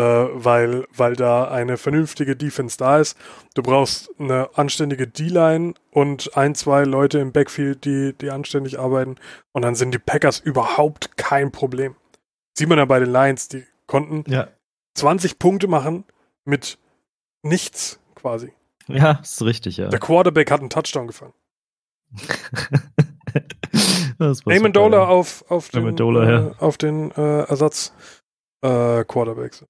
weil, 0.00 0.86
weil 0.94 1.14
da 1.14 1.48
eine 1.48 1.76
vernünftige 1.76 2.34
Defense 2.34 2.76
da 2.76 2.98
ist. 2.98 3.16
Du 3.54 3.62
brauchst 3.62 4.10
eine 4.18 4.50
anständige 4.54 5.06
D-Line 5.06 5.74
und 5.92 6.36
ein, 6.36 6.54
zwei 6.54 6.82
Leute 6.82 7.20
im 7.20 7.32
Backfield, 7.32 7.84
die, 7.84 8.12
die 8.12 8.30
anständig 8.30 8.78
arbeiten. 8.78 9.16
Und 9.52 9.62
dann 9.62 9.76
sind 9.76 9.94
die 9.94 9.98
Packers 9.98 10.40
überhaupt 10.40 11.16
kein 11.16 11.52
Problem. 11.52 11.94
Sieht 12.58 12.68
man 12.68 12.78
ja 12.78 12.84
bei 12.84 12.98
den 12.98 13.12
Lions, 13.12 13.48
die 13.48 13.64
konnten 13.86 14.30
ja. 14.30 14.48
20 14.94 15.38
Punkte 15.38 15.68
machen 15.68 16.04
mit 16.44 16.78
nichts 17.42 18.00
quasi. 18.14 18.52
Ja, 18.88 19.20
ist 19.22 19.42
richtig, 19.42 19.76
ja. 19.76 19.88
Der 19.88 20.00
Quarterback 20.00 20.50
hat 20.50 20.60
einen 20.60 20.70
Touchdown 20.70 21.06
gefangen. 21.06 21.34
Amendola 24.18 25.06
auf, 25.06 25.44
auf 25.48 25.70
den, 25.70 25.82
Amendola, 25.82 26.30
ja. 26.30 26.48
äh, 26.48 26.54
auf 26.58 26.78
den 26.78 27.10
äh, 27.12 27.40
Ersatz 27.40 27.92
äh, 28.62 29.04
Quarterbacks. 29.04 29.64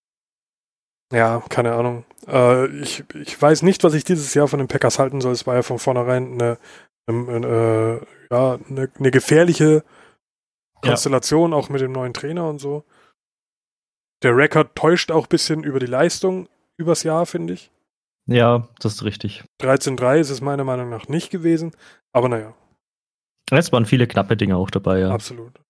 Ja, 1.13 1.43
keine 1.49 1.75
Ahnung. 1.75 2.05
Äh, 2.27 2.67
ich, 2.81 3.05
ich 3.15 3.41
weiß 3.41 3.63
nicht, 3.63 3.85
was 3.85 3.95
ich 3.95 4.05
dieses 4.05 4.35
Jahr 4.35 4.49
von 4.49 4.59
den 4.59 4.69
Packers 4.69 4.99
halten 4.99 5.21
soll. 5.21 5.33
Es 5.33 5.47
war 5.47 5.55
ja 5.55 5.63
von 5.63 5.79
vornherein 5.79 6.35
eine, 6.35 6.59
eine, 7.07 7.35
eine 7.35 7.47
äh, 7.47 8.07
ja, 8.35 8.59
eine, 8.69 8.91
eine, 8.99 9.11
gefährliche 9.11 9.85
Konstellation, 10.81 11.53
ja. 11.53 11.57
auch 11.57 11.69
mit 11.69 11.81
dem 11.81 11.93
neuen 11.93 12.15
Trainer 12.15 12.49
und 12.49 12.59
so. 12.59 12.85
Der 14.23 14.37
Rekord 14.37 14.75
täuscht 14.75 15.11
auch 15.11 15.27
ein 15.27 15.29
bisschen 15.29 15.63
über 15.65 15.79
die 15.79 15.87
Leistung 15.87 16.49
übers 16.77 17.03
Jahr, 17.03 17.27
finde 17.27 17.53
ich. 17.53 17.71
Ja, 18.27 18.69
das 18.81 18.95
ist 18.95 19.05
richtig. 19.05 19.45
13-3 19.61 20.19
ist 20.19 20.31
es 20.31 20.41
meiner 20.41 20.65
Meinung 20.65 20.89
nach 20.89 21.09
nicht 21.09 21.31
gewesen, 21.31 21.73
aber 22.13 22.29
naja. 22.29 22.55
Es 23.51 23.71
waren 23.71 23.85
viele 23.85 24.07
knappe 24.07 24.37
Dinge 24.37 24.57
auch 24.57 24.71
dabei, 24.71 25.01
ja. 25.01 25.11
Absolut. 25.11 25.61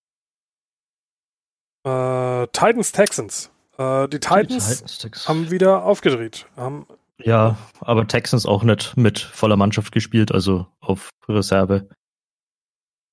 Äh, 1.85 2.47
Titans 2.53 2.93
Texans. 2.93 3.51
Äh, 3.79 4.09
die 4.09 4.21
Titans, 4.21 4.85
die 4.85 5.09
Titans 5.09 5.29
haben 5.29 5.51
wieder 5.51 5.85
aufgedreht. 5.85 6.47
Haben 6.57 6.87
ja, 7.19 7.57
aber 7.81 8.07
Texans 8.07 8.45
auch 8.45 8.65
nicht 8.65 8.97
mit 8.97 9.19
voller 9.19 9.57
Mannschaft 9.57 9.93
gespielt, 9.93 10.33
also 10.33 10.67
auf 10.81 11.11
Reserve 11.29 11.89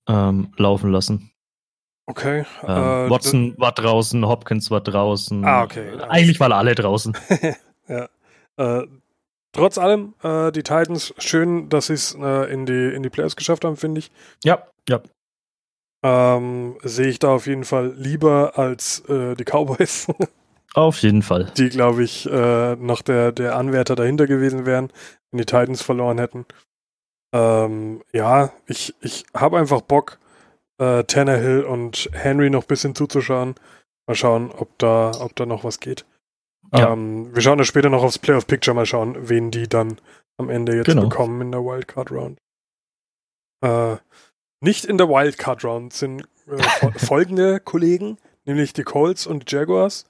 ähm, 0.08 0.53
laufen 0.58 0.91
lassen. 0.91 1.32
Okay. 2.08 2.46
Ähm, 2.63 2.70
äh, 2.70 3.10
Watson 3.10 3.56
war 3.58 3.72
draußen, 3.72 4.25
Hopkins 4.27 4.72
war 4.72 4.82
draußen. 4.82 5.46
Ah, 5.46 5.63
okay. 5.63 6.00
Eigentlich 6.10 6.39
waren 6.39 6.51
alle 6.51 6.74
draußen. 6.74 7.15
ja. 7.88 8.10
Äh, 8.58 8.88
trotz 9.53 9.77
allem, 9.77 10.15
äh, 10.24 10.51
die 10.51 10.63
Titans, 10.63 11.13
schön, 11.20 11.70
dass 11.70 11.88
sie 11.88 11.94
es 11.94 12.15
äh, 12.20 12.51
in, 12.51 12.65
die, 12.65 12.94
in 12.94 13.03
die 13.03 13.10
Playoffs 13.10 13.36
geschafft 13.36 13.63
haben, 13.63 13.77
finde 13.77 14.00
ich. 14.00 14.12
Ja, 14.44 14.68
ja. 14.89 15.01
Ähm, 16.03 16.77
Sehe 16.82 17.08
ich 17.08 17.20
da 17.20 17.30
auf 17.30 17.46
jeden 17.46 17.63
Fall 17.63 17.94
lieber 17.96 18.58
als 18.58 19.01
äh, 19.08 19.36
die 19.36 19.46
Cowboys. 19.46 20.08
Auf 20.74 21.01
jeden 21.01 21.22
Fall. 21.22 21.51
Die, 21.58 21.70
glaube 21.70 22.04
ich, 22.04 22.30
äh, 22.30 22.75
noch 22.75 23.01
der, 23.01 23.32
der 23.32 23.56
Anwärter 23.56 23.96
dahinter 23.96 24.28
gewesen 24.28 24.66
wären, 24.66 24.92
wenn 25.32 25.38
die 25.40 25.46
Titans 25.46 25.82
verloren 25.82 26.18
hätten. 26.18 26.46
Ähm, 27.34 28.04
ja, 28.13 28.51
ich, 28.68 28.94
ich 29.01 29.25
habe 29.34 29.58
einfach 29.58 29.82
Bock, 29.82 30.20
äh, 30.80 31.04
Tannehill 31.04 31.63
und 31.63 32.10
Henry 32.13 32.50
noch 32.50 32.63
ein 32.63 32.68
bisschen 32.68 32.96
zuzuschauen. 32.96 33.56
Mal 34.08 34.16
schauen, 34.16 34.51
ob 34.51 34.78
da, 34.80 35.12
ob 35.20 35.36
da 35.36 35.46
noch 35.46 35.63
was 35.63 35.80
geht. 35.80 36.06
Ja. 36.74 36.94
Ähm, 36.94 37.34
wir 37.34 37.42
schauen 37.42 37.60
ja 37.60 37.66
später 37.66 37.90
noch 37.90 38.04
aufs 38.04 38.20
Playoff 38.20 38.48
Picture, 38.48 38.75
mal 38.75 38.86
schauen, 38.86 39.30
wen 39.30 39.51
die 39.51 39.68
dann 39.68 40.00
am 40.38 40.50
Ende 40.50 40.75
jetzt 40.75 40.86
genau. 40.86 41.04
bekommen 41.04 41.42
in 41.42 41.51
der 41.51 41.62
Wildcard 41.62 42.12
Round. 42.12 42.40
Äh, 43.63 43.98
nicht 44.62 44.86
in 44.86 44.98
der 44.98 45.10
Wildcard 45.10 45.63
Round 45.63 45.94
sind 45.94 46.28
äh, 46.48 46.90
folgende 46.98 47.60
Kollegen, 47.60 48.18
nämlich 48.46 48.74
die 48.74 48.84
Colts 48.84 49.28
und 49.28 49.50
die 49.50 49.56
Jaguars. 49.56 50.06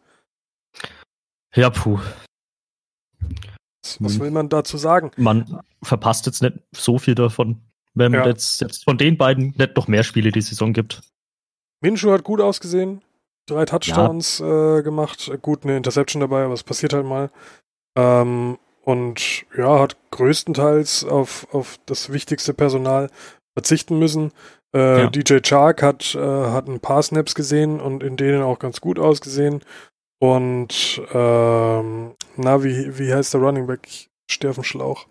Ja, 1.55 1.69
puh. 1.69 1.99
Was, 3.99 4.19
will 4.19 4.31
man 4.31 4.49
dazu 4.49 4.77
sagen? 4.77 5.11
Man 5.17 5.61
verpasst 5.83 6.25
jetzt 6.25 6.41
nicht 6.41 6.59
so 6.71 6.97
viel 6.97 7.15
davon, 7.15 7.61
wenn 7.93 8.13
ja. 8.13 8.25
jetzt, 8.25 8.61
jetzt 8.61 8.83
von 8.83 8.97
den 8.97 9.17
beiden 9.17 9.53
nicht 9.57 9.75
noch 9.75 9.87
mehr 9.87 10.03
Spiele 10.03 10.31
die 10.31 10.41
Saison 10.41 10.71
gibt. 10.73 11.01
Minshu 11.81 12.11
hat 12.11 12.23
gut 12.23 12.41
ausgesehen. 12.41 13.01
Drei 13.47 13.65
Touchdowns 13.65 14.39
ja. 14.39 14.77
äh, 14.77 14.83
gemacht. 14.83 15.31
Gut, 15.41 15.63
eine 15.63 15.75
Interception 15.77 16.21
dabei, 16.21 16.45
aber 16.45 16.53
es 16.53 16.63
passiert 16.63 16.93
halt 16.93 17.05
mal. 17.05 17.31
Ähm, 17.97 18.57
und 18.83 19.45
ja, 19.57 19.79
hat 19.79 19.97
größtenteils 20.11 21.03
auf, 21.03 21.47
auf 21.51 21.79
das 21.85 22.11
wichtigste 22.11 22.53
Personal 22.53 23.09
verzichten 23.53 23.99
müssen. 23.99 24.31
Äh, 24.73 25.01
ja. 25.01 25.09
DJ 25.09 25.39
Chark 25.43 25.83
hat, 25.83 26.15
äh, 26.15 26.19
hat 26.19 26.67
ein 26.67 26.79
paar 26.79 27.03
Snaps 27.03 27.35
gesehen 27.35 27.81
und 27.81 28.03
in 28.03 28.15
denen 28.15 28.41
auch 28.41 28.59
ganz 28.59 28.79
gut 28.79 28.99
ausgesehen. 28.99 29.63
Und 30.21 31.01
ähm, 31.13 32.13
na, 32.37 32.63
wie, 32.63 32.99
wie 32.99 33.11
heißt 33.11 33.33
der 33.33 33.41
Running 33.41 33.65
Back? 33.65 34.07
Schlauch. 34.29 35.07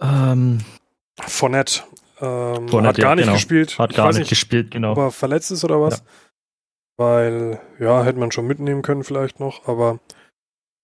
Ähm. 0.00 0.64
Fournette. 1.20 1.82
Ähm, 2.18 2.66
Fournette 2.68 2.88
hat 2.88 2.96
gar 2.96 3.10
ja, 3.10 3.14
nicht 3.16 3.24
genau. 3.24 3.34
gespielt. 3.34 3.78
Hat 3.78 3.94
gar 3.94 4.08
nicht, 4.08 4.20
nicht, 4.20 4.30
gespielt, 4.30 4.70
genau. 4.70 4.92
Ob 4.92 4.98
er 4.98 5.10
verletzt 5.10 5.50
ist 5.50 5.64
oder 5.64 5.82
was? 5.82 5.98
Ja. 5.98 6.04
Weil, 6.96 7.60
ja, 7.78 8.02
hätte 8.02 8.18
man 8.18 8.32
schon 8.32 8.46
mitnehmen 8.46 8.80
können 8.80 9.04
vielleicht 9.04 9.38
noch, 9.38 9.68
aber 9.68 10.00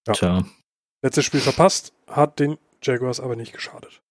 ja. 0.06 0.12
Tja. 0.12 0.44
Letztes 1.02 1.24
Spiel 1.24 1.40
verpasst, 1.40 1.94
hat 2.06 2.38
den 2.38 2.58
Jaguars 2.82 3.20
aber 3.20 3.34
nicht 3.34 3.54
geschadet. 3.54 4.02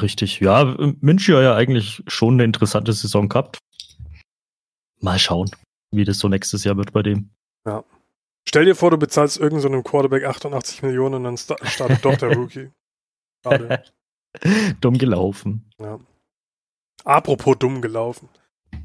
Richtig, 0.00 0.40
ja, 0.40 0.64
München 1.00 1.36
hat 1.36 1.42
ja 1.42 1.54
eigentlich 1.54 2.02
schon 2.06 2.34
eine 2.34 2.44
interessante 2.44 2.92
Saison 2.94 3.28
gehabt. 3.28 3.58
Mal 5.00 5.18
schauen, 5.18 5.50
wie 5.92 6.04
das 6.04 6.18
so 6.18 6.28
nächstes 6.28 6.64
Jahr 6.64 6.78
wird 6.78 6.92
bei 6.92 7.02
dem. 7.02 7.30
Ja. 7.66 7.84
Stell 8.48 8.64
dir 8.64 8.74
vor, 8.74 8.90
du 8.90 8.96
bezahlst 8.96 9.36
irgendeinem 9.36 9.74
so 9.74 9.82
Quarterback 9.82 10.24
88 10.24 10.82
Millionen 10.82 11.16
und 11.16 11.24
dann 11.24 11.36
startet 11.36 12.02
doch 12.02 12.16
der 12.16 12.32
Rookie. 12.34 12.70
Dumm 14.80 14.96
gelaufen. 14.96 15.70
Ja. 15.78 16.00
Apropos 17.04 17.58
dumm 17.58 17.82
gelaufen. 17.82 18.30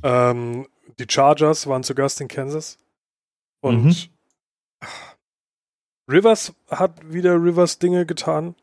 Ähm, 0.03 0.67
die 0.99 1.05
Chargers 1.09 1.65
waren 1.65 1.83
zu 1.83 1.95
Gast 1.95 2.19
in 2.19 2.27
Kansas. 2.27 2.77
Und 3.61 3.85
mhm. 3.85 3.95
Rivers 6.11 6.53
hat 6.69 7.13
wieder 7.13 7.41
Rivers 7.41 7.79
Dinge 7.79 8.05
getan. 8.05 8.55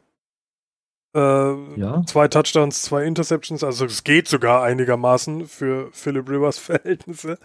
Äh, 1.17 1.81
ja. 1.81 2.05
Zwei 2.05 2.29
Touchdowns, 2.29 2.83
zwei 2.83 3.05
Interceptions, 3.05 3.65
also 3.65 3.87
es 3.87 4.05
geht 4.05 4.29
sogar 4.29 4.63
einigermaßen 4.63 5.47
für 5.49 5.91
Philip 5.93 6.29
Rivers 6.29 6.59
Verhältnisse. 6.59 7.39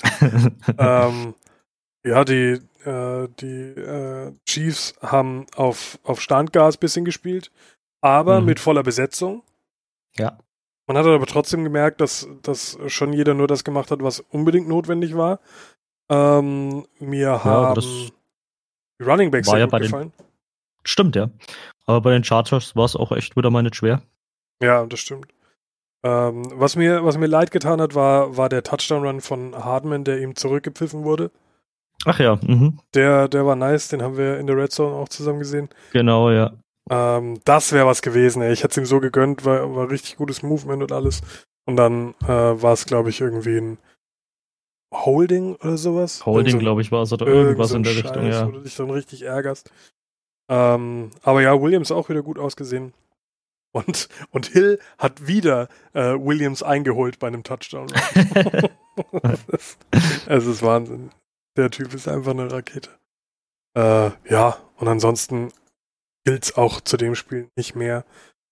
ähm, 0.78 1.36
ja, 2.06 2.24
die, 2.24 2.62
äh, 2.86 3.28
die 3.40 3.80
äh, 3.82 4.32
Chiefs 4.46 4.94
haben 5.02 5.48
auf, 5.56 6.00
auf 6.04 6.22
Standgas 6.22 6.78
bisschen 6.78 7.04
gespielt, 7.04 7.52
aber 8.02 8.40
mhm. 8.40 8.46
mit 8.46 8.60
voller 8.60 8.84
Besetzung. 8.84 9.44
Ja. 10.16 10.38
Man 10.88 10.98
hat 10.98 11.06
aber 11.08 11.26
trotzdem 11.26 11.64
gemerkt, 11.64 12.00
dass, 12.00 12.28
dass 12.44 12.78
schon 12.88 13.12
jeder 13.12 13.34
nur 13.34 13.48
das 13.48 13.64
gemacht 13.64 13.90
hat, 13.90 14.04
was 14.04 14.20
unbedingt 14.20 14.68
notwendig 14.68 15.18
war. 15.18 15.40
Ähm, 16.10 16.86
mir 17.00 17.20
ja, 17.20 17.44
haben 17.44 17.82
die 17.82 18.14
Running 19.04 19.32
Backs 19.32 19.50
sehr 19.50 19.60
ja 19.60 19.66
gut 19.66 19.82
gefallen. 19.82 20.14
Den, 20.16 20.26
stimmt, 20.84 21.16
ja. 21.16 21.32
Aber 21.88 22.02
bei 22.02 22.12
den 22.12 22.24
Chargers 22.24 22.76
war 22.76 22.86
es 22.86 22.96
auch 22.96 23.12
echt 23.12 23.36
wieder 23.36 23.50
mal 23.50 23.64
nicht 23.64 23.76
schwer. 23.76 24.04
Ja, 24.62 24.86
das 24.86 25.00
stimmt. 25.00 25.34
Ähm, 26.04 26.44
was, 26.54 26.76
mir, 26.76 27.04
was 27.04 27.18
mir 27.18 27.26
leid 27.26 27.50
getan 27.50 27.82
hat, 27.82 27.96
war, 27.96 28.38
war 28.38 28.48
der 28.48 28.62
Touchdown-Run 28.62 29.22
von 29.22 29.56
Hardman, 29.56 30.04
der 30.04 30.22
ihm 30.22 30.36
zurückgepfiffen 30.36 31.04
wurde. 31.04 31.32
Ach 32.06 32.20
ja. 32.20 32.40
Mhm. 32.46 32.80
Der, 32.94 33.28
der 33.28 33.46
war 33.46 33.56
nice, 33.56 33.90
den 33.90 34.02
haben 34.02 34.18
wir 34.18 34.40
in 34.40 34.48
der 34.48 34.58
Red 34.58 34.72
Zone 34.72 34.96
auch 34.96 35.10
zusammen 35.10 35.40
gesehen. 35.40 35.70
Genau, 35.92 36.32
ja. 36.32 36.54
Ähm, 36.90 37.40
das 37.46 37.72
wäre 37.72 37.88
was 37.88 38.02
gewesen, 38.02 38.42
ey. 38.42 38.54
Ich 38.54 38.64
hätte 38.64 38.72
es 38.72 38.78
ihm 38.78 38.86
so 38.86 39.00
gegönnt, 39.00 39.44
war, 39.44 39.76
war 39.76 39.90
richtig 39.90 40.18
gutes 40.18 40.44
Movement 40.44 40.84
und 40.84 40.92
alles. 40.92 41.22
Und 41.66 41.78
dann 41.78 42.14
äh, 42.24 42.28
war 42.28 42.74
es, 42.74 42.86
glaube 42.86 43.10
ich, 43.10 43.22
irgendwie 43.22 43.58
ein 43.58 43.78
Holding 44.94 45.56
oder 45.56 45.78
sowas. 45.78 46.26
Holding, 46.26 46.54
so, 46.54 46.60
glaube 46.60 46.82
ich, 46.82 46.92
war 46.92 47.02
es 47.02 47.12
oder 47.12 47.26
irgendwas 47.26 47.70
so 47.70 47.78
in 47.78 47.84
der 47.84 47.92
Scheiß, 47.92 48.04
Richtung, 48.06 48.28
ja. 48.28 48.48
Wo 48.48 48.52
du 48.52 48.62
dich 48.62 48.76
dann 48.76 48.92
richtig 48.92 49.24
ärgerst. 49.24 49.72
Ähm, 50.48 51.10
aber 51.24 51.42
ja, 51.42 51.60
Williams 51.60 51.92
auch 51.92 52.08
wieder 52.10 52.22
gut 52.22 52.38
ausgesehen. 52.38 52.94
Und, 53.74 54.08
und 54.30 54.46
Hill 54.46 54.80
hat 54.98 55.28
wieder 55.28 55.68
äh, 55.94 56.14
Williams 56.14 56.64
eingeholt 56.64 57.20
bei 57.20 57.28
einem 57.28 57.44
Touchdown. 57.44 57.88
es 60.28 60.46
ist 60.46 60.62
Wahnsinn. 60.62 61.10
Der 61.58 61.72
Typ 61.72 61.94
ist 61.94 62.08
einfach 62.08 62.32
eine 62.32 62.52
Rakete. 62.52 62.90
Äh, 63.76 64.12
ja, 64.30 64.58
und 64.78 64.88
ansonsten 64.88 65.52
gilt 66.26 66.44
es 66.44 66.58
auch 66.58 66.82
zu 66.82 66.98
dem 66.98 67.16
Spiel 67.16 67.50
nicht 67.56 67.76
mehr 67.76 68.06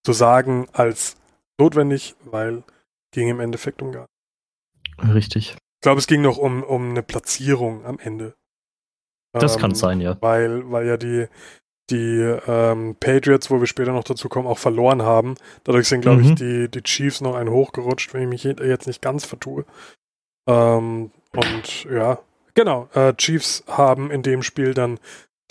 zu 0.06 0.14
sagen 0.14 0.68
als 0.74 1.16
notwendig, 1.60 2.16
weil 2.24 2.64
ging 3.12 3.30
im 3.30 3.40
Endeffekt 3.40 3.82
um 3.82 3.92
gar 3.92 4.08
nichts. 5.02 5.16
Richtig. 5.16 5.52
Ich 5.52 5.82
glaube, 5.82 6.00
es 6.00 6.08
ging 6.08 6.22
noch 6.22 6.38
um, 6.38 6.64
um 6.64 6.92
eine 6.92 7.04
Platzierung 7.04 7.86
am 7.86 8.00
Ende. 8.00 8.36
Das 9.34 9.56
ähm, 9.56 9.62
kann 9.62 9.76
sein, 9.76 10.02
ja. 10.02 10.18
Weil, 10.22 10.72
weil 10.72 10.88
ja 10.88 10.98
die, 10.98 11.28
die 11.90 12.20
ähm, 12.48 12.96
Patriots, 13.00 13.50
wo 13.50 13.60
wir 13.60 13.68
später 13.68 13.92
noch 13.92 14.04
dazu 14.04 14.30
kommen, 14.30 14.48
auch 14.48 14.58
verloren 14.58 15.02
haben. 15.02 15.36
Dadurch 15.64 15.88
sind, 15.88 16.02
glaube 16.02 16.22
mhm. 16.22 16.30
ich, 16.30 16.36
die, 16.36 16.70
die 16.70 16.84
Chiefs 16.84 17.22
noch 17.22 17.36
einen 17.36 17.50
hochgerutscht, 17.50 18.14
wenn 18.14 18.24
ich 18.24 18.30
mich 18.30 18.44
jetzt 18.44 18.88
nicht 18.88 19.02
ganz 19.02 19.26
vertue. 19.26 19.66
Ähm, 20.48 21.12
und 21.32 21.84
ja, 21.86 22.20
Genau, 22.56 22.88
äh, 22.94 23.14
Chiefs 23.16 23.64
haben 23.68 24.12
in 24.12 24.22
dem 24.22 24.44
Spiel 24.44 24.74
dann 24.74 25.00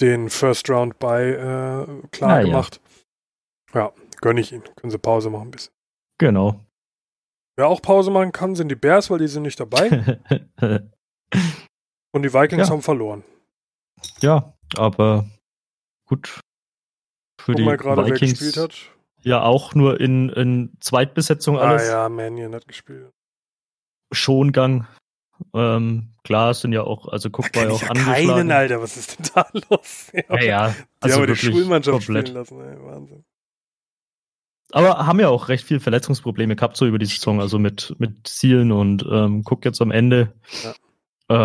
den 0.01 0.31
First 0.31 0.71
Round 0.71 0.99
bei 0.99 1.31
äh, 1.31 2.09
klar 2.11 2.39
ah, 2.39 2.43
gemacht. 2.43 2.81
Ja. 3.75 3.81
ja, 3.81 3.93
gönne 4.21 4.41
ich 4.41 4.53
ihnen. 4.53 4.65
Können 4.77 4.91
sie 4.91 4.99
Pause 4.99 5.31
machen 5.31 5.49
ein 5.49 5.51
bisschen. 5.51 5.73
Genau. 6.19 6.61
Wer 7.57 7.69
auch 7.69 7.83
Pause 7.83 8.11
machen 8.11 8.33
kann, 8.33 8.55
sind 8.55 8.69
die 8.69 8.77
Bears, 8.77 9.11
weil 9.11 9.19
die 9.19 9.29
sind 9.29 9.43
nicht 9.43 9.61
dabei. 9.61 9.89
Und 12.13 12.23
die 12.23 12.33
Vikings 12.33 12.69
ja. 12.69 12.71
haben 12.71 12.83
verloren. 12.83 13.25
Ja, 14.21 14.55
aber 14.77 15.27
gut. 16.07 16.41
Für 17.41 17.53
Guck 17.53 17.57
die 17.57 17.63
mal 17.65 17.77
gerade, 17.77 18.05
wer 18.05 18.19
gespielt 18.19 18.57
hat. 18.57 18.75
Ja, 19.23 19.43
auch 19.43 19.75
nur 19.75 20.01
in, 20.01 20.31
in 20.31 20.77
Zweitbesetzung 20.81 21.59
ah 21.59 21.63
alles. 21.63 21.83
Ah 21.89 22.05
ja, 22.05 22.09
Mannion 22.09 22.55
hat 22.55 22.67
gespielt. 22.67 23.11
Schongang 24.13 24.87
ähm, 25.55 26.09
klar, 26.25 26.55
sind 26.55 26.73
ja 26.73 26.83
auch, 26.83 27.09
also 27.09 27.31
guck 27.31 27.55
mal 27.55 27.71
auch 27.71 27.83
angeschlagen. 27.83 28.27
Keinen, 28.29 28.53
Alter, 28.53 28.81
was 28.81 28.97
ist 28.97 29.19
denn 29.19 29.31
da 29.35 29.47
los? 29.71 30.13
Ja, 30.13 30.43
ja. 30.43 30.69
Die 30.71 30.85
also 31.01 31.21
haben 31.21 31.27
die 31.27 31.37
Schulmannschaft 31.37 32.07
komplett. 32.07 32.29
spielen 32.29 32.41
lassen, 32.41 32.61
ey, 32.61 32.85
Wahnsinn. 32.85 33.25
Aber 34.73 35.07
haben 35.07 35.21
ja 35.21 35.29
auch 35.29 35.49
recht 35.49 35.65
viel 35.65 35.81
Verletzungsprobleme 35.81 36.57
gehabt, 36.57 36.77
so 36.77 36.87
über 36.87 36.99
die 36.99 37.07
Saison, 37.07 37.41
also 37.41 37.59
mit, 37.59 37.95
mit 37.99 38.27
Zielen 38.27 38.73
und 38.73 39.05
ähm, 39.11 39.45
guck 39.45 39.65
jetzt 39.65 39.83
am 39.83 39.91
Ende. 39.91 40.33
Ja. 40.63 40.75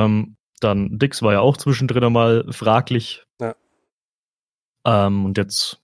Ähm, 0.05 0.37
dann 0.61 0.97
Dix 0.97 1.21
war 1.21 1.33
ja 1.33 1.41
auch 1.41 1.57
zwischendrin 1.57 2.05
einmal 2.05 2.45
fraglich. 2.51 3.25
Ja. 3.41 3.55
Ähm, 4.85 5.25
und 5.25 5.37
jetzt 5.37 5.81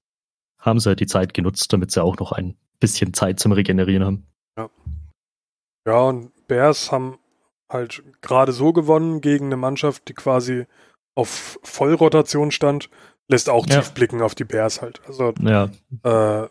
haben 0.58 0.80
sie 0.80 0.96
die 0.96 1.06
Zeit 1.06 1.34
genutzt, 1.34 1.72
damit 1.74 1.92
sie 1.92 2.02
auch 2.02 2.18
noch 2.18 2.32
ein 2.32 2.56
bisschen 2.80 3.14
Zeit 3.14 3.40
zum 3.40 3.52
Regenerieren 3.52 4.06
haben. 4.06 4.28
Ja. 4.58 4.70
Ja, 5.86 6.00
und 6.04 6.48
Bears 6.48 6.92
haben 6.94 7.20
halt 7.70 8.04
gerade 8.22 8.52
so 8.52 8.74
gewonnen 8.74 9.22
gegen 9.22 9.48
eine 9.48 9.58
Mannschaft, 9.58 10.08
die 10.08 10.14
quasi 10.14 10.66
auf 11.16 11.60
Vollrotation 11.64 12.52
stand, 12.52 12.90
lässt 13.28 13.50
auch 13.50 13.68
ja. 13.68 13.80
tief 13.80 13.94
blicken 13.94 14.22
auf 14.22 14.36
die 14.36 14.44
Bears 14.44 14.82
halt. 14.82 15.02
Also 15.08 15.34
ja. 15.40 15.70
äh, 16.04 16.48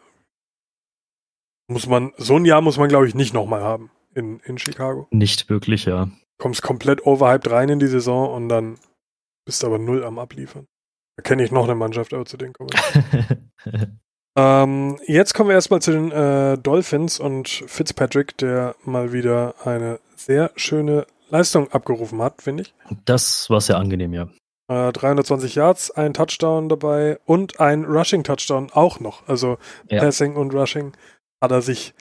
muss 1.68 1.86
man, 1.86 2.12
so 2.16 2.36
ein 2.36 2.44
Jahr 2.44 2.60
muss 2.60 2.78
man, 2.78 2.88
glaube 2.88 3.08
ich, 3.08 3.14
nicht 3.14 3.34
nochmal 3.34 3.62
haben 3.62 3.90
in, 4.14 4.40
in 4.40 4.58
Chicago. 4.58 5.06
Nicht 5.10 5.48
wirklich, 5.48 5.84
ja. 5.84 6.10
Kommst 6.38 6.62
komplett 6.62 7.06
overhyped 7.06 7.50
rein 7.50 7.68
in 7.68 7.78
die 7.78 7.86
Saison 7.86 8.32
und 8.32 8.48
dann 8.48 8.78
bist 9.44 9.62
du 9.62 9.66
aber 9.66 9.78
null 9.78 10.04
am 10.04 10.18
Abliefern. 10.18 10.66
Da 11.16 11.22
kenne 11.22 11.44
ich 11.44 11.50
noch 11.50 11.64
eine 11.64 11.74
Mannschaft, 11.74 12.14
aber 12.14 12.24
zu 12.24 12.36
denen 12.36 12.52
kommen 12.52 12.70
wir. 12.70 13.38
ähm, 14.36 14.98
jetzt 15.06 15.34
kommen 15.34 15.48
wir 15.48 15.54
erstmal 15.54 15.82
zu 15.82 15.92
den 15.92 16.10
äh, 16.10 16.58
Dolphins 16.58 17.20
und 17.20 17.48
Fitzpatrick, 17.48 18.36
der 18.38 18.74
mal 18.84 19.12
wieder 19.12 19.54
eine 19.64 20.00
sehr 20.16 20.50
schöne 20.56 21.06
Leistung 21.28 21.70
abgerufen 21.72 22.20
hat, 22.22 22.42
finde 22.42 22.64
ich. 22.64 22.74
Das 23.04 23.48
war 23.50 23.60
sehr 23.60 23.76
angenehm, 23.78 24.12
ja. 24.12 24.28
Äh, 24.68 24.92
320 24.92 25.54
Yards, 25.54 25.90
ein 25.90 26.14
Touchdown 26.14 26.68
dabei 26.68 27.18
und 27.26 27.60
ein 27.60 27.84
Rushing-Touchdown 27.84 28.70
auch 28.72 29.00
noch. 29.00 29.26
Also 29.28 29.58
ja. 29.90 30.00
Passing 30.00 30.36
und 30.36 30.54
Rushing 30.54 30.92
hat 31.42 31.50
er 31.50 31.62
sich 31.62 31.94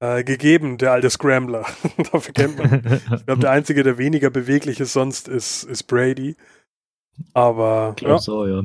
äh, 0.00 0.22
gegeben, 0.24 0.78
der 0.78 0.92
alte 0.92 1.10
Scrambler. 1.10 1.64
Dafür 2.12 2.34
kennt 2.34 2.58
man. 2.58 3.00
Ich 3.16 3.26
glaube, 3.26 3.40
der 3.40 3.50
einzige, 3.50 3.82
der 3.82 3.98
weniger 3.98 4.30
beweglich 4.30 4.80
ist 4.80 4.92
sonst, 4.92 5.28
ist, 5.28 5.64
ist 5.64 5.84
Brady. 5.84 6.36
Aber 7.34 7.96
ja. 8.00 8.18
So, 8.18 8.46
ja. 8.46 8.62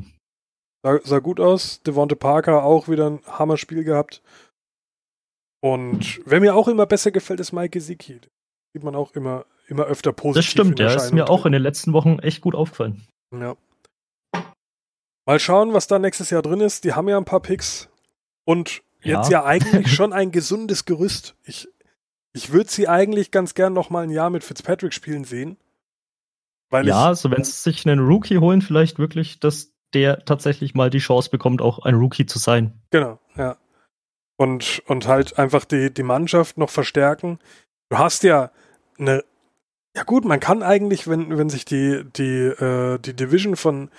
Sah, 0.88 1.00
sah, 1.04 1.20
gut 1.20 1.42
aus. 1.42 1.82
Devonte 1.84 2.16
Parker 2.16 2.64
auch 2.64 2.88
wieder 2.88 3.10
ein 3.10 3.20
Hammerspiel 3.28 3.84
gehabt. 3.84 4.22
Und 5.60 6.22
wer 6.26 6.40
mir 6.40 6.56
auch 6.56 6.70
immer 6.70 6.86
besser 6.86 7.12
gefällt, 7.12 7.42
ist 7.42 7.52
Mike 7.52 7.72
Gesicki. 7.72 8.22
Sieht 8.72 8.84
man 8.84 8.96
auch 8.96 9.12
immer, 9.12 9.46
immer 9.68 9.84
öfter 9.84 10.14
positiv. 10.14 10.46
Das 10.46 10.50
stimmt, 10.50 10.80
der 10.80 10.96
ist 10.96 11.12
mir 11.12 11.30
auch 11.30 11.46
in 11.46 11.52
den 11.52 11.62
letzten 11.62 11.92
Wochen 11.92 12.20
echt 12.20 12.40
gut 12.40 12.56
aufgefallen. 12.56 13.06
Ja. 13.34 13.58
Mal 15.26 15.40
schauen, 15.42 15.74
was 15.74 15.88
da 15.88 16.00
nächstes 16.00 16.30
Jahr 16.30 16.42
drin 16.42 16.62
ist. 16.62 16.86
Die 16.86 16.94
haben 16.94 17.10
ja 17.10 17.18
ein 17.18 17.26
paar 17.26 17.42
Picks. 17.42 17.90
Und 18.46 18.82
jetzt 19.02 19.30
ja, 19.30 19.42
ja 19.42 19.46
eigentlich 19.46 19.92
schon 19.94 20.14
ein 20.14 20.32
gesundes 20.32 20.86
Gerüst. 20.86 21.36
Ich, 21.44 21.68
ich 22.32 22.54
würde 22.54 22.72
sie 22.72 22.88
eigentlich 22.88 23.32
ganz 23.32 23.56
gern 23.56 23.74
noch 23.74 23.90
mal 23.90 24.06
ein 24.06 24.10
Jahr 24.10 24.30
mit 24.30 24.46
Fitzpatrick 24.46 24.94
spielen 24.94 25.26
sehen. 25.26 25.58
Ja, 26.72 27.08
also 27.08 27.30
wenn 27.30 27.44
sie 27.44 27.52
sich 27.52 27.86
einen 27.86 28.00
Rookie 28.00 28.38
holen, 28.38 28.62
vielleicht 28.62 29.00
wirklich, 29.00 29.42
dass 29.42 29.74
der 29.98 30.26
tatsächlich 30.26 30.76
mal 30.76 30.90
die 30.90 31.00
Chance 31.00 31.30
bekommt, 31.30 31.62
auch 31.62 31.80
ein 31.80 31.96
Rookie 31.96 32.26
zu 32.26 32.40
sein. 32.40 32.74
Genau, 32.92 33.20
ja. 33.36 33.58
Und, 34.38 34.84
und 34.86 35.08
halt 35.08 35.40
einfach 35.40 35.66
die, 35.66 35.92
die 35.92 36.04
Mannschaft 36.04 36.58
noch 36.58 36.70
verstärken. 36.70 37.40
Du 37.90 37.98
hast 37.98 38.24
ja 38.24 38.52
eine, 39.00 39.24
ja 39.96 40.04
gut, 40.04 40.26
man 40.26 40.40
kann 40.40 40.62
eigentlich, 40.62 41.08
wenn, 41.08 41.36
wenn 41.38 41.50
sich 41.50 41.66
die, 41.66 42.04
die, 42.16 42.46
äh, 42.46 43.00
die 43.00 43.16
Division 43.16 43.56
von, 43.56 43.90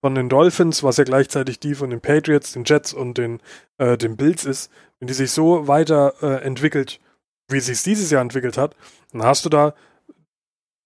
von 0.00 0.14
den 0.14 0.28
Dolphins, 0.28 0.84
was 0.84 0.98
ja 0.98 1.04
gleichzeitig 1.04 1.58
die 1.58 1.74
von 1.74 1.90
den 1.90 2.00
Patriots, 2.00 2.52
den 2.52 2.62
Jets 2.64 2.92
und 2.92 3.18
den, 3.18 3.40
äh, 3.78 3.98
den 3.98 4.16
Bills 4.16 4.44
ist, 4.44 4.70
wenn 5.00 5.08
die 5.08 5.14
sich 5.14 5.32
so 5.32 5.66
weiter 5.66 6.14
äh, 6.22 6.44
entwickelt, 6.44 7.00
wie 7.48 7.58
sie 7.58 7.72
es 7.72 7.82
dieses 7.82 8.10
Jahr 8.10 8.22
entwickelt 8.22 8.56
hat, 8.56 8.76
dann 9.10 9.24
hast 9.24 9.44
du 9.44 9.48
da 9.48 9.74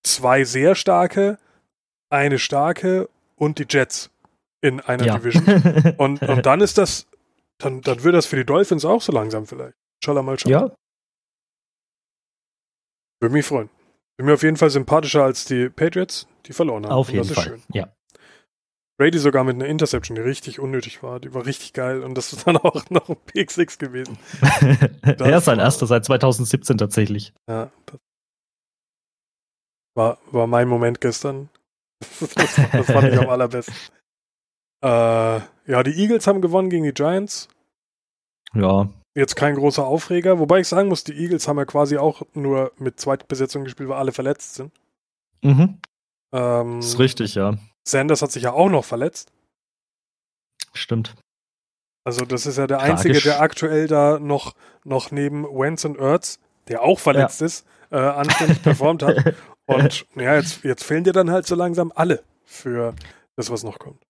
zwei 0.03 0.45
sehr 0.45 0.75
starke, 0.75 1.39
eine 2.09 2.39
starke 2.39 3.11
und 3.37 3.59
die 3.59 3.67
Jets 3.69 4.11
in 4.63 4.81
einer 4.81 5.05
ja. 5.05 5.19
Division. 5.19 5.95
Und, 5.99 6.23
und 6.23 6.47
dann 6.47 6.61
ist 6.61 6.79
das, 6.79 7.07
dann, 7.59 7.83
dann 7.83 8.03
wird 8.03 8.15
das 8.15 8.27
für 8.27 8.37
die 8.37 8.47
Dolphins 8.47 8.85
auch 8.85 9.03
so 9.03 9.13
langsam 9.13 9.47
vielleicht. 9.47 9.77
Schaller 10.03 10.23
mal 10.23 10.39
schauen. 10.39 10.53
Ja. 10.53 10.71
Würde 13.21 13.35
mich 13.35 13.45
freuen. 13.45 13.69
Bin 14.17 14.27
mir 14.27 14.35
auf 14.35 14.43
jeden 14.43 14.57
Fall 14.57 14.71
sympathischer 14.71 15.25
als 15.25 15.45
die 15.45 15.69
Patriots, 15.69 16.27
die 16.47 16.53
verloren 16.53 16.87
haben. 16.87 16.93
Auf 16.93 17.11
jeden 17.11 17.25
Fall. 17.25 17.45
Schön. 17.45 17.63
Ja. 17.73 17.93
Brady 18.99 19.19
sogar 19.19 19.43
mit 19.43 19.57
einer 19.57 19.67
Interception, 19.67 20.15
die 20.15 20.23
richtig 20.23 20.61
unnötig 20.61 21.03
war. 21.03 21.19
Die 21.19 21.35
war 21.35 21.45
richtig 21.47 21.73
geil 21.73 22.03
und 22.03 22.17
das 22.17 22.33
ist 22.33 22.47
dann 22.47 22.57
auch 22.57 22.85
noch 22.91 23.09
ein 23.09 23.17
Pick 23.27 23.51
6 23.51 23.79
gewesen. 23.79 24.19
er 25.03 25.39
ist 25.39 25.45
sein 25.45 25.59
erster 25.59 25.87
seit 25.87 26.05
2017 26.05 26.79
tatsächlich. 26.79 27.33
Ja, 27.49 27.71
war, 29.95 30.19
war 30.31 30.47
mein 30.47 30.69
Moment 30.69 31.01
gestern. 31.01 31.49
Das, 32.21 32.31
das, 32.31 32.57
das 32.73 32.87
fand 32.87 33.13
ich 33.13 33.19
am 33.19 33.29
allerbesten. 33.29 33.75
Äh, 34.83 35.41
ja, 35.67 35.83
die 35.85 35.93
Eagles 35.93 36.27
haben 36.27 36.41
gewonnen 36.41 36.71
gegen 36.71 36.85
die 36.85 36.93
Giants. 36.93 37.49
Ja. 38.55 38.89
Jetzt 39.15 39.37
kein 39.37 39.55
großer 39.55 39.87
Aufreger, 39.87 40.39
wobei 40.39 40.61
ich 40.61 40.69
sagen 40.69 40.89
muss, 40.89 41.05
die 41.05 41.13
Eagles 41.13 41.47
haben 41.47 41.59
ja 41.59 41.65
quasi 41.65 41.99
auch 41.99 42.23
nur 42.35 42.73
mit 42.79 42.99
Zweitbesetzung 42.99 43.65
gespielt, 43.65 43.89
weil 43.89 43.99
alle 43.99 44.13
verletzt 44.13 44.55
sind. 44.55 44.73
Mhm. 45.43 45.79
Ähm, 46.33 46.77
das 46.77 46.87
ist 46.87 46.99
richtig, 46.99 47.35
ja. 47.35 47.57
Sanders 47.85 48.23
hat 48.23 48.33
sich 48.33 48.45
ja 48.45 48.53
auch 48.53 48.71
noch 48.71 48.85
verletzt. 48.85 49.33
Stimmt. 50.73 51.15
Also 52.05 52.25
das 52.25 52.47
ist 52.47 52.59
ja 52.59 52.67
der 52.67 52.79
Tragisch. 52.79 52.93
Einzige, 52.93 53.21
der 53.21 53.41
aktuell 53.41 53.87
da 53.87 54.19
noch, 54.19 54.55
noch 54.85 55.11
neben 55.11 55.45
Wentz 55.45 55.85
und 55.85 55.99
Ertz, 55.99 56.41
der 56.69 56.83
auch 56.83 56.99
verletzt 56.99 57.41
ja. 57.41 57.47
ist, 57.47 57.67
äh, 57.91 57.99
anständig 57.99 58.63
performt 58.63 59.03
hat. 59.03 59.35
Und 59.67 60.07
ja, 60.17 60.35
jetzt, 60.35 60.65
jetzt 60.65 60.83
fehlen 60.83 61.05
dir 61.05 61.13
dann 61.13 61.31
halt 61.31 61.47
so 61.47 61.55
langsam 61.55 61.93
alle 61.95 62.25
für 62.45 62.95
das, 63.37 63.49
was 63.49 63.63
noch 63.63 63.79
kommt. 63.79 64.03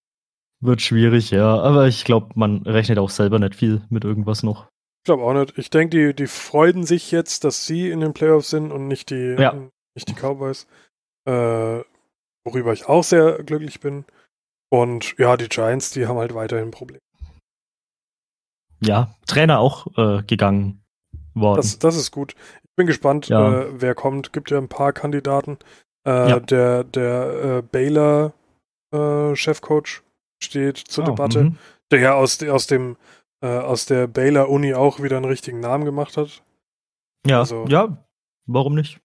Wird 0.63 0.81
schwierig, 0.81 1.33
ja. 1.33 1.61
Aber 1.61 1.89
ich 1.89 2.05
glaube, 2.05 2.29
man 2.37 2.63
rechnet 2.63 2.99
auch 2.99 3.11
selber 3.11 3.41
nicht 3.41 3.57
viel 3.57 3.83
mit 3.91 4.05
irgendwas 4.05 4.45
noch. 4.45 4.69
Ich 5.01 5.07
glaube 5.07 5.25
auch 5.25 5.35
nicht. 5.35 5.59
Ich 5.59 5.71
denke, 5.71 5.97
die, 5.97 6.15
die 6.15 6.29
freuen 6.29 6.87
sich 6.87 7.11
jetzt, 7.11 7.43
dass 7.43 7.67
sie 7.67 7.91
in 7.91 8.01
den 8.01 8.13
Playoffs 8.13 8.51
sind 8.51 8.71
und 8.71 8.87
nicht 8.87 9.11
die, 9.11 9.35
ja. 9.37 9.55
nicht 9.97 10.09
die 10.09 10.15
Cowboys. 10.15 10.69
Äh, 11.29 11.81
worüber 12.45 12.73
ich 12.73 12.87
auch 12.87 13.03
sehr 13.03 13.43
glücklich 13.43 13.81
bin. 13.81 14.05
Und 14.71 15.19
ja, 15.19 15.37
die 15.37 15.49
Giants, 15.49 15.91
die 15.91 16.07
haben 16.07 16.19
halt 16.19 16.35
weiterhin 16.35 16.71
Probleme. 16.71 17.01
Ja, 18.81 19.17
Trainer 19.27 19.59
auch 19.59 19.87
äh, 19.97 20.23
gegangen 20.23 20.85
worden. 21.35 21.57
Das, 21.57 21.81
das 21.81 21.97
ist 21.97 22.13
gut. 22.13 22.35
Ich 22.63 22.77
bin 22.77 22.87
gespannt, 22.87 23.29
ja. 23.29 23.63
äh, 23.63 23.81
wer 23.81 23.97
kommt. 23.97 24.33
Gibt 24.33 24.53
ja 24.53 24.59
ein 24.59 24.69
paar 24.69 24.93
Kandidaten. 24.93 25.59
Äh, 26.07 26.31
ja. 26.31 26.41
Der, 26.41 26.85
der 26.85 27.45
äh, 27.45 27.63
Baylor 27.63 28.33
äh, 28.95 29.35
Chefcoach 29.35 30.03
steht 30.45 30.79
zur 30.79 31.05
oh, 31.05 31.07
Debatte, 31.09 31.41
-hmm. 31.41 31.55
der 31.91 32.01
ja 32.01 32.15
aus, 32.15 32.43
aus 32.43 32.67
dem 32.67 32.97
äh, 33.43 33.47
aus 33.47 33.87
der 33.87 34.07
Baylor 34.07 34.49
Uni 34.49 34.75
auch 34.75 35.03
wieder 35.03 35.17
einen 35.17 35.27
richtigen 35.27 35.61
Namen 35.61 35.85
gemacht 35.85 36.17
hat. 36.17 36.43
Ja, 37.27 37.41
also, 37.41 37.67
ja, 37.69 38.05
warum 38.47 38.75
nicht? 38.75 39.01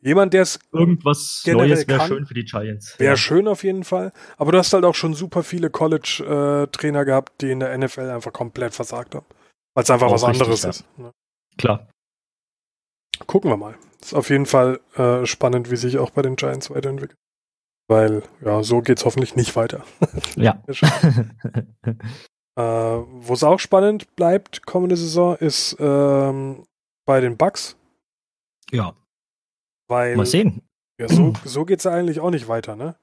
Jemand, 0.00 0.32
der 0.32 0.42
es 0.42 0.60
irgendwas 0.72 1.42
Neues 1.44 1.88
wäre 1.88 2.06
schön 2.06 2.24
für 2.24 2.34
die 2.34 2.44
Giants. 2.44 2.98
Wäre 2.98 3.12
ja. 3.12 3.16
schön 3.16 3.48
auf 3.48 3.64
jeden 3.64 3.82
Fall. 3.82 4.12
Aber 4.36 4.52
du 4.52 4.58
hast 4.58 4.72
halt 4.72 4.84
auch 4.84 4.94
schon 4.94 5.12
super 5.12 5.42
viele 5.42 5.70
College-Trainer 5.70 7.00
äh, 7.00 7.04
gehabt, 7.04 7.40
die 7.40 7.50
in 7.50 7.58
der 7.58 7.76
NFL 7.76 8.08
einfach 8.10 8.32
komplett 8.32 8.74
versagt 8.74 9.16
haben. 9.16 9.26
Weil 9.74 9.82
es 9.82 9.90
einfach 9.90 10.06
auch 10.06 10.12
was 10.12 10.24
anderes 10.24 10.64
ist. 10.64 10.84
Ne? 10.98 11.10
Klar. 11.56 11.88
Gucken 13.26 13.50
wir 13.50 13.56
mal. 13.56 13.76
Ist 14.00 14.14
auf 14.14 14.30
jeden 14.30 14.46
Fall 14.46 14.80
äh, 14.94 15.26
spannend, 15.26 15.70
wie 15.70 15.76
sich 15.76 15.98
auch 15.98 16.10
bei 16.10 16.22
den 16.22 16.36
Giants 16.36 16.70
weiterentwickelt. 16.70 17.18
Weil, 17.88 18.22
ja, 18.44 18.62
so 18.62 18.82
geht's 18.82 19.04
hoffentlich 19.04 19.34
nicht 19.34 19.56
weiter. 19.56 19.84
Ja. 20.36 20.62
äh, 22.54 22.62
Wo 22.62 23.32
es 23.32 23.42
auch 23.42 23.58
spannend 23.58 24.14
bleibt 24.14 24.66
kommende 24.66 24.96
Saison 24.96 25.36
ist 25.36 25.76
ähm, 25.80 26.64
bei 27.06 27.20
den 27.20 27.36
Bucks. 27.36 27.76
Ja. 28.70 28.94
Weil, 29.88 30.16
Mal 30.16 30.26
sehen. 30.26 30.62
Ja, 31.00 31.08
so, 31.08 31.32
so 31.44 31.64
geht 31.64 31.80
es 31.80 31.86
eigentlich 31.86 32.20
auch 32.20 32.30
nicht 32.30 32.46
weiter, 32.46 32.76
ne? 32.76 32.94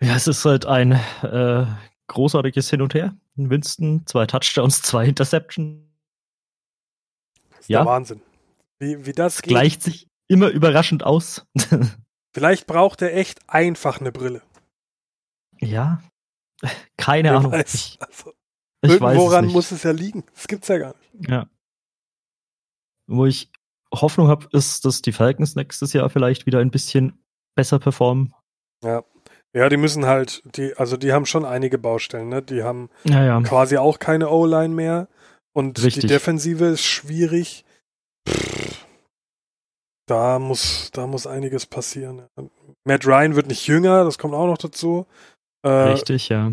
Ja, 0.00 0.14
es 0.14 0.28
ist 0.28 0.44
halt 0.44 0.64
ein 0.64 0.92
äh, 1.22 1.66
großartiges 2.06 2.70
Hin 2.70 2.82
und 2.82 2.94
Her. 2.94 3.16
Winston, 3.34 4.06
zwei 4.06 4.26
Touchdowns, 4.26 4.80
zwei 4.82 5.06
Interceptions. 5.06 5.82
Das 7.56 7.68
ja. 7.68 7.84
Wahnsinn. 7.84 8.20
Wie, 8.78 9.06
wie 9.06 9.12
das 9.12 9.42
geht. 9.42 9.50
Gleicht 9.50 9.82
sich 9.82 10.08
immer 10.28 10.48
überraschend 10.50 11.02
aus. 11.02 11.44
Vielleicht 12.38 12.68
braucht 12.68 13.02
er 13.02 13.16
echt 13.16 13.40
einfach 13.48 14.00
eine 14.00 14.12
Brille. 14.12 14.42
Ja, 15.58 16.00
keine 16.96 17.30
Wer 17.30 17.38
Ahnung. 17.38 17.50
Weiß. 17.50 17.98
Also, 17.98 18.32
ich 18.82 18.92
irgendworan 18.92 19.46
muss 19.46 19.72
es 19.72 19.82
ja 19.82 19.90
liegen. 19.90 20.22
Das 20.34 20.46
gibt's 20.46 20.68
ja 20.68 20.78
gar 20.78 20.94
nicht. 20.96 21.28
Ja. 21.28 21.48
Wo 23.08 23.26
ich 23.26 23.50
Hoffnung 23.92 24.28
habe, 24.28 24.46
ist, 24.52 24.84
dass 24.84 25.02
die 25.02 25.10
Falcons 25.10 25.56
nächstes 25.56 25.92
Jahr 25.92 26.08
vielleicht 26.10 26.46
wieder 26.46 26.60
ein 26.60 26.70
bisschen 26.70 27.18
besser 27.56 27.80
performen. 27.80 28.32
Ja. 28.84 29.02
Ja, 29.52 29.68
die 29.68 29.78
müssen 29.78 30.06
halt, 30.06 30.42
die, 30.56 30.76
also 30.76 30.96
die 30.96 31.12
haben 31.12 31.26
schon 31.26 31.44
einige 31.44 31.78
Baustellen, 31.78 32.28
ne? 32.28 32.40
Die 32.40 32.62
haben 32.62 32.88
ja, 33.02 33.24
ja. 33.24 33.40
quasi 33.40 33.78
auch 33.78 33.98
keine 33.98 34.28
O-Line 34.28 34.74
mehr. 34.74 35.08
Und 35.52 35.82
Richtig. 35.82 36.02
die 36.02 36.06
Defensive 36.06 36.66
ist 36.66 36.84
schwierig. 36.84 37.64
Pff, 38.28 38.57
da 40.08 40.38
muss, 40.38 40.90
da 40.92 41.06
muss 41.06 41.26
einiges 41.26 41.66
passieren. 41.66 42.22
Matt 42.84 43.06
Ryan 43.06 43.36
wird 43.36 43.46
nicht 43.46 43.66
jünger, 43.66 44.04
das 44.04 44.18
kommt 44.18 44.34
auch 44.34 44.46
noch 44.46 44.58
dazu. 44.58 45.06
Äh, 45.62 45.68
Richtig, 45.68 46.28
ja. 46.28 46.52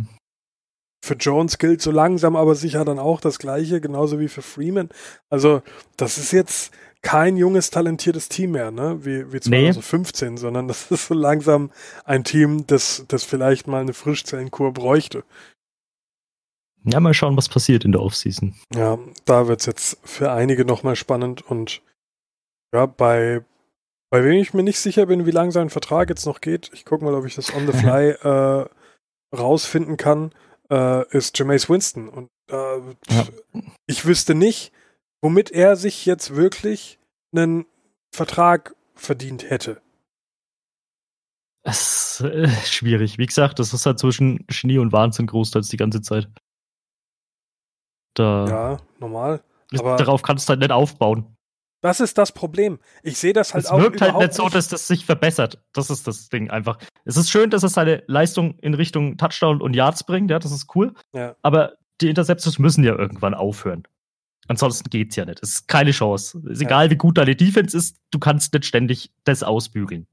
Für 1.03 1.15
Jones 1.15 1.57
gilt 1.57 1.81
so 1.81 1.91
langsam 1.91 2.35
aber 2.35 2.55
sicher 2.55 2.83
dann 2.83 2.99
auch 2.99 3.21
das 3.21 3.39
Gleiche, 3.39 3.79
genauso 3.79 4.19
wie 4.19 4.27
für 4.27 4.41
Freeman. 4.41 4.89
Also, 5.29 5.61
das 5.97 6.17
ist 6.17 6.31
jetzt, 6.31 6.71
kein 7.05 7.37
junges, 7.37 7.69
talentiertes 7.69 8.29
Team 8.29 8.51
mehr, 8.51 8.71
ne? 8.71 9.05
Wie, 9.05 9.31
wie 9.31 9.39
2015, 9.39 10.33
nee. 10.33 10.39
sondern 10.39 10.67
das 10.67 10.89
ist 10.89 11.07
so 11.07 11.13
langsam 11.13 11.71
ein 12.03 12.23
Team, 12.23 12.65
das, 12.65 13.05
das 13.07 13.23
vielleicht 13.23 13.67
mal 13.67 13.81
eine 13.81 13.93
Frischzellenkur 13.93 14.73
bräuchte. 14.73 15.23
Ja, 16.83 16.99
mal 16.99 17.13
schauen, 17.13 17.37
was 17.37 17.47
passiert 17.47 17.85
in 17.85 17.91
der 17.91 18.01
Offseason. 18.01 18.55
Ja, 18.73 18.97
da 19.25 19.47
wird 19.47 19.59
es 19.59 19.67
jetzt 19.67 19.99
für 20.03 20.31
einige 20.31 20.65
nochmal 20.65 20.95
spannend 20.95 21.43
und 21.43 21.83
ja, 22.73 22.85
bei, 22.85 23.43
bei 24.09 24.23
wem 24.23 24.39
ich 24.39 24.53
mir 24.53 24.63
nicht 24.63 24.79
sicher 24.79 25.05
bin, 25.05 25.25
wie 25.25 25.31
lange 25.31 25.51
sein 25.51 25.69
Vertrag 25.69 26.09
jetzt 26.09 26.25
noch 26.25 26.41
geht, 26.41 26.71
ich 26.73 26.85
gucke 26.85 27.03
mal, 27.03 27.13
ob 27.13 27.25
ich 27.25 27.35
das 27.35 27.53
on 27.53 27.67
the 27.67 27.73
fly 27.77 28.09
äh, 28.11 28.65
rausfinden 29.35 29.97
kann, 29.97 30.31
äh, 30.69 31.07
ist 31.15 31.37
Jameis 31.37 31.69
Winston. 31.69 32.09
Und 32.09 32.29
äh, 32.49 32.79
ja. 33.09 33.27
ich 33.87 34.05
wüsste 34.05 34.35
nicht, 34.35 34.71
womit 35.21 35.51
er 35.51 35.75
sich 35.75 36.05
jetzt 36.05 36.35
wirklich 36.35 36.99
einen 37.33 37.65
Vertrag 38.13 38.75
verdient 38.93 39.49
hätte. 39.49 39.81
Es 41.63 42.19
ist 42.19 42.21
äh, 42.21 42.47
schwierig. 42.65 43.17
Wie 43.17 43.25
gesagt, 43.25 43.59
das 43.59 43.73
ist 43.73 43.85
halt 43.85 43.99
zwischen 43.99 44.45
Genie 44.47 44.77
und 44.77 44.91
Wahnsinn 44.91 45.25
großteils 45.25 45.67
die 45.69 45.77
ganze 45.77 46.01
Zeit. 46.01 46.29
Da 48.13 48.45
ja, 48.47 48.77
normal. 48.99 49.43
Aber 49.77 49.97
Darauf 49.97 50.21
kannst 50.21 50.47
du 50.47 50.51
halt 50.51 50.59
nicht 50.59 50.71
aufbauen. 50.71 51.34
Das 51.85 51.99
ist 51.99 52.17
das 52.17 52.31
Problem. 52.31 52.79
Ich 53.03 53.19
sehe 53.19 53.31
das 53.31 53.53
halt 53.53 53.65
es 53.65 53.69
auch. 53.69 53.77
Es 53.77 53.83
wirkt 53.83 54.01
halt 54.01 54.17
nicht 54.17 54.33
so, 54.33 54.49
dass 54.49 54.69
das 54.69 54.87
sich 54.87 55.05
verbessert. 55.05 55.63
Das 55.71 55.91
ist 55.91 56.07
das 56.07 56.29
Ding 56.29 56.49
einfach. 56.49 56.79
Es 57.03 57.15
ist 57.15 57.29
schön, 57.29 57.51
dass 57.51 57.61
es 57.61 57.73
seine 57.73 58.01
Leistung 58.07 58.57
in 58.57 58.73
Richtung 58.73 59.19
Touchdown 59.19 59.61
und 59.61 59.75
Yards 59.75 60.03
bringt. 60.03 60.31
Ja, 60.31 60.39
das 60.39 60.51
ist 60.51 60.75
cool. 60.75 60.95
Ja. 61.13 61.35
Aber 61.43 61.73
die 62.01 62.09
Interceptions 62.09 62.57
müssen 62.57 62.83
ja 62.83 62.97
irgendwann 62.97 63.35
aufhören. 63.35 63.83
Ansonsten 64.47 64.89
geht's 64.89 65.15
ja 65.15 65.25
nicht. 65.25 65.43
Es 65.43 65.49
ist 65.49 65.67
keine 65.67 65.91
Chance. 65.91 66.41
Ist 66.49 66.59
egal, 66.59 66.85
ja. 66.85 66.91
wie 66.91 66.95
gut 66.95 67.19
deine 67.19 67.35
Defense 67.35 67.77
ist, 67.77 67.99
du 68.09 68.17
kannst 68.17 68.51
nicht 68.55 68.65
ständig 68.65 69.11
das 69.23 69.43
ausbügeln. 69.43 70.07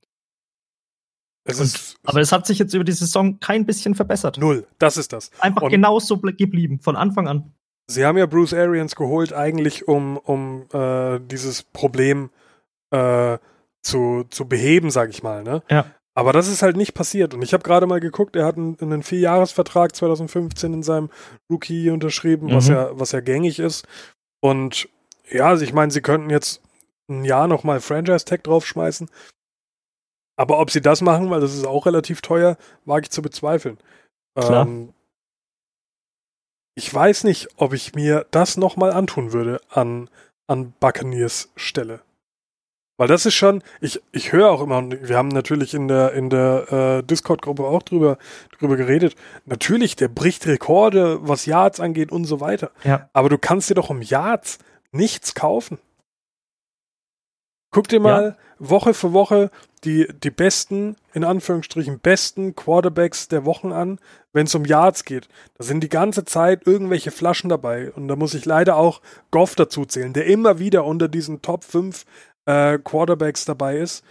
Es 1.45 1.59
und, 1.59 1.97
aber 2.05 2.21
es 2.21 2.33
hat 2.33 2.47
sich 2.47 2.59
jetzt 2.59 2.75
über 2.75 2.85
die 2.85 2.93
Saison 2.93 3.41
kein 3.41 3.65
bisschen 3.65 3.95
verbessert. 3.95 4.37
Null, 4.37 4.67
das 4.79 4.99
ist 4.99 5.15
das. 5.15 5.31
Einfach 5.41 5.71
genauso 5.71 6.19
geblieben, 6.19 6.81
von 6.81 6.97
Anfang 6.97 7.29
an. 7.29 7.55
Sie 7.87 8.05
haben 8.05 8.19
ja 8.19 8.27
Bruce 8.27 8.55
Arians 8.55 8.97
geholt, 8.97 9.33
eigentlich 9.33 9.89
um, 9.89 10.17
um 10.17 10.67
äh, 10.73 11.19
dieses 11.21 11.63
Problem 11.63 12.31
äh, 12.91 13.39
zu, 13.83 14.25
zu 14.31 14.47
beheben, 14.47 14.91
sag 14.91 15.11
ich 15.11 15.23
mal. 15.23 15.43
Ne? 15.43 15.63
Ja. 15.69 15.87
Aber 16.15 16.33
das 16.33 16.49
ist 16.49 16.63
halt 16.63 16.77
nicht 16.77 16.95
passiert. 16.95 17.35
Und 17.35 17.43
ich 17.43 17.55
habe 17.55 17.63
gerade 17.63 17.87
mal 17.87 18.01
geguckt, 18.01 18.37
er 18.37 18.45
hat 18.45 18.57
einen, 18.57 18.79
einen 18.81 19.03
Vierjahresvertrag 19.03 19.97
2015 19.97 20.75
in 20.75 20.83
seinem 20.83 21.11
Rookie 21.51 21.91
unterschrieben, 21.91 22.49
mhm. 22.49 22.55
was, 22.55 22.69
ja, 22.69 22.91
was 22.99 23.13
ja 23.13 23.21
gängig 23.21 23.59
ist. 23.59 23.87
Und 24.41 24.89
ja, 25.31 25.49
also 25.49 25.65
ich 25.65 25.73
meine, 25.73 25.91
sie 25.91 26.03
könnten 26.03 26.31
jetzt 26.31 26.61
ein 27.09 27.25
Jahr 27.25 27.49
nochmal 27.49 27.81
Franchise-Tag 27.81 28.45
draufschmeißen. 28.45 29.09
Aber 30.37 30.59
ob 30.59 30.71
sie 30.71 30.81
das 30.81 31.01
machen, 31.01 31.31
weil 31.31 31.41
das 31.41 31.55
ist 31.55 31.67
auch 31.67 31.87
relativ 31.87 32.21
teuer, 32.21 32.57
wage 32.85 33.05
ich 33.05 33.11
zu 33.11 33.23
bezweifeln. 33.23 33.79
Klar. 34.35 34.67
Ähm, 34.67 34.93
ich 36.75 36.93
weiß 36.93 37.25
nicht, 37.25 37.49
ob 37.57 37.73
ich 37.73 37.95
mir 37.95 38.27
das 38.31 38.57
nochmal 38.57 38.93
antun 38.93 39.33
würde 39.33 39.61
an, 39.71 40.09
an 40.47 40.73
Buccaneers 40.81 41.51
Stelle. 41.57 42.01
Weil 42.99 43.09
das 43.09 43.27
ist 43.27 43.35
schon, 43.35 43.63
ich, 43.81 44.01
ich 44.13 44.33
höre 44.33 44.51
auch 44.51 44.61
immer, 44.61 44.83
wir 44.89 45.17
haben 45.17 45.29
natürlich 45.29 45.75
in 45.75 45.89
der, 45.89 46.13
in 46.13 46.31
der 46.31 46.73
äh, 46.73 47.03
Discord-Gruppe 47.03 47.65
auch 47.65 47.83
drüber, 47.83 48.19
drüber 48.59 48.77
geredet, 48.77 49.17
natürlich, 49.45 49.97
der 49.97 50.09
bricht 50.09 50.47
Rekorde, 50.47 51.19
was 51.27 51.47
Yards 51.47 51.81
angeht 51.81 52.13
und 52.13 52.27
so 52.27 52.41
weiter. 52.41 52.71
Ja. 52.85 53.09
Aber 53.13 53.29
du 53.29 53.39
kannst 53.39 53.71
dir 53.71 53.75
doch 53.75 53.91
um 53.91 54.03
Yards 54.03 54.59
nichts 54.93 55.35
kaufen. 55.35 55.79
Guck 57.73 57.89
dir 57.89 58.01
mal 58.01 58.23
ja. 58.23 58.37
Woche 58.69 58.95
für 58.95 59.13
Woche 59.13 59.51
die, 59.85 60.07
die 60.23 60.31
besten, 60.31 60.97
in 61.13 61.25
Anführungsstrichen, 61.25 61.99
besten 61.99 62.55
Quarterbacks 62.55 63.29
der 63.29 63.45
Wochen 63.45 63.73
an, 63.73 63.99
wenn 64.33 64.47
es 64.47 64.55
um 64.55 64.65
Yards 64.65 65.05
geht. 65.05 65.29
Da 65.59 65.65
sind 65.65 65.83
die 65.83 65.89
ganze 65.89 66.25
Zeit 66.25 66.67
irgendwelche 66.67 67.11
Flaschen 67.11 67.51
dabei. 67.51 67.91
Und 67.93 68.09
da 68.09 68.17
muss 68.17 68.35
ich 68.35 68.45
leider 68.45 68.77
auch 68.77 69.01
Goff 69.31 69.57
dazu 69.57 69.85
zählen, 69.85 70.13
der 70.13 70.27
immer 70.27 70.59
wieder 70.59 70.85
unter 70.85 71.09
diesen 71.09 71.43
Top 71.43 71.65
5 71.65 72.05
äh, 72.47 72.79
Quarterbacks 72.79 73.45
dabei 73.45 73.79
ist. 73.79 74.05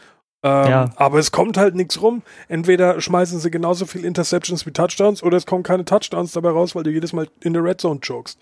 Ähm, 0.44 0.70
ja. 0.70 0.90
Aber 0.96 1.20
es 1.20 1.32
kommt 1.32 1.58
halt 1.58 1.76
nichts 1.76 2.02
rum. 2.02 2.24
Entweder 2.48 3.00
schmeißen 3.00 3.40
sie 3.40 3.52
genauso 3.52 3.86
viel 3.86 4.04
Interceptions 4.04 4.66
wie 4.66 4.72
Touchdowns 4.72 5.24
oder 5.24 5.38
es 5.38 5.46
kommen 5.46 5.64
keine 5.64 5.86
Touchdowns 5.86 6.34
dabei 6.34 6.50
raus, 6.50 6.76
weil 6.76 6.84
du 6.84 6.92
jedes 6.92 7.14
Mal 7.14 7.28
in 7.42 7.54
der 7.54 7.64
Red 7.64 7.80
Zone 7.80 8.00
jokest. 8.04 8.40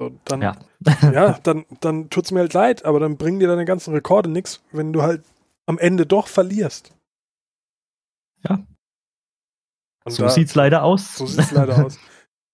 So, 0.00 0.10
dann, 0.24 0.42
ja, 0.42 0.56
ja 1.12 1.38
dann, 1.42 1.64
dann 1.80 2.10
tut 2.10 2.24
es 2.24 2.30
mir 2.32 2.40
halt 2.40 2.54
leid, 2.54 2.84
aber 2.84 2.98
dann 2.98 3.18
bringen 3.18 3.38
dir 3.38 3.48
deine 3.48 3.66
ganzen 3.66 3.92
Rekorde 3.94 4.30
nichts, 4.30 4.62
wenn 4.72 4.92
du 4.92 5.02
halt 5.02 5.22
am 5.66 5.78
Ende 5.78 6.06
doch 6.06 6.28
verlierst. 6.28 6.94
Ja. 8.48 8.64
Und 10.04 10.12
so 10.12 10.24
da, 10.24 10.30
sieht's 10.30 10.54
leider 10.54 10.82
aus. 10.82 11.16
So 11.16 11.26
sieht's 11.26 11.52
leider 11.52 11.84
aus. 11.84 11.98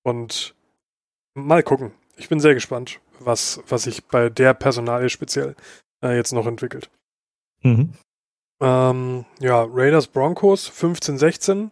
Und 0.02 0.54
mal 1.34 1.62
gucken. 1.62 1.92
Ich 2.16 2.28
bin 2.28 2.40
sehr 2.40 2.54
gespannt, 2.54 3.00
was, 3.20 3.60
was 3.68 3.84
sich 3.84 4.04
bei 4.04 4.28
der 4.28 4.54
Personalie 4.54 5.08
speziell 5.08 5.54
äh, 6.02 6.16
jetzt 6.16 6.32
noch 6.32 6.46
entwickelt. 6.46 6.90
Mhm. 7.62 7.94
Ähm, 8.60 9.24
ja, 9.38 9.64
Raiders 9.68 10.08
Broncos 10.08 10.70
15-16. 10.70 11.70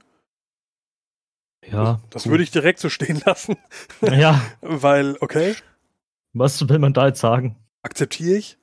Ja. 1.65 2.01
Das 2.11 2.29
würde 2.29 2.45
ich 2.45 2.51
direkt 2.51 2.79
so 2.79 2.89
stehen 2.89 3.21
lassen. 3.27 3.57
Ja. 4.03 4.41
Weil, 4.61 5.17
okay. 5.21 5.57
Was 6.33 6.69
will 6.69 6.79
man 6.79 6.93
da 6.93 7.09
jetzt 7.09 7.21
sagen? 7.21 7.57
Akzeptiere 7.83 8.37
ich. 8.37 8.59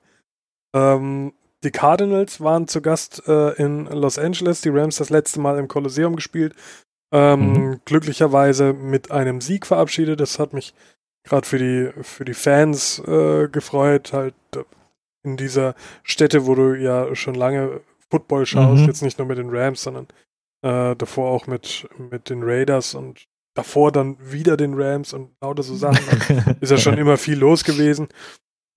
Ähm, 0.74 1.34
die 1.64 1.72
Cardinals 1.72 2.42
waren 2.42 2.68
zu 2.68 2.82
Gast 2.82 3.24
äh, 3.28 3.54
in 3.54 3.86
Los 3.86 4.18
Angeles, 4.18 4.62
die 4.62 4.70
Rams 4.70 4.98
das 4.98 5.10
letzte 5.10 5.40
Mal 5.40 5.58
im 5.58 5.68
Kolosseum 5.68 6.16
gespielt. 6.16 6.54
Ähm, 7.12 7.54
mhm. 7.54 7.82
Glücklicherweise 7.86 8.74
mit 8.74 9.12
einem 9.12 9.40
Sieg 9.40 9.66
verabschiedet. 9.66 10.20
Das 10.20 10.40
hat 10.40 10.54
mich 10.54 10.74
gerade 11.24 11.48
für 11.48 11.58
die, 11.58 11.90
für 12.04 12.26
die 12.26 12.34
Fans 12.34 13.00
äh, 13.00 13.48
gefreut, 13.48 14.14
halt 14.14 14.36
in 15.24 15.38
dieser 15.38 15.76
Stätte, 16.04 16.46
wo 16.46 16.56
du 16.56 16.74
ja 16.74 17.16
schon 17.16 17.36
lange 17.36 17.82
Football 18.10 18.46
schaust, 18.46 18.82
mhm. 18.82 18.88
jetzt 18.88 19.02
nicht 19.02 19.18
nur 19.18 19.28
mit 19.28 19.38
den 19.38 19.50
Rams, 19.50 19.84
sondern 19.84 20.08
äh, 20.64 20.96
davor 20.96 21.32
auch 21.32 21.48
mit, 21.48 21.88
mit 21.98 22.30
den 22.30 22.44
Raiders 22.44 22.94
und 22.94 23.26
davor 23.54 23.92
dann 23.92 24.18
wieder 24.20 24.58
den 24.58 24.74
Rams 24.74 25.14
und 25.14 25.32
lauter 25.42 25.64
so 25.64 25.76
Sachen. 25.76 26.58
ist 26.62 26.72
ja 26.72 26.78
schon 26.78 26.98
immer 26.98 27.18
viel 27.18 27.38
los 27.38 27.64
gewesen. 27.64 28.10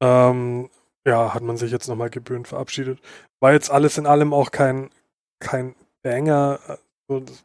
Ähm, 0.00 0.68
ja, 1.06 1.32
hat 1.32 1.42
man 1.42 1.56
sich 1.56 1.70
jetzt 1.70 1.88
nochmal 1.88 2.10
gebührend 2.10 2.48
verabschiedet. 2.48 3.00
War 3.40 3.52
jetzt 3.52 3.70
alles 3.70 3.96
in 3.96 4.06
allem 4.06 4.34
auch 4.34 4.50
kein, 4.50 4.90
kein 5.38 5.74
Banger. 6.02 6.58
Also 7.08 7.24
das, 7.24 7.44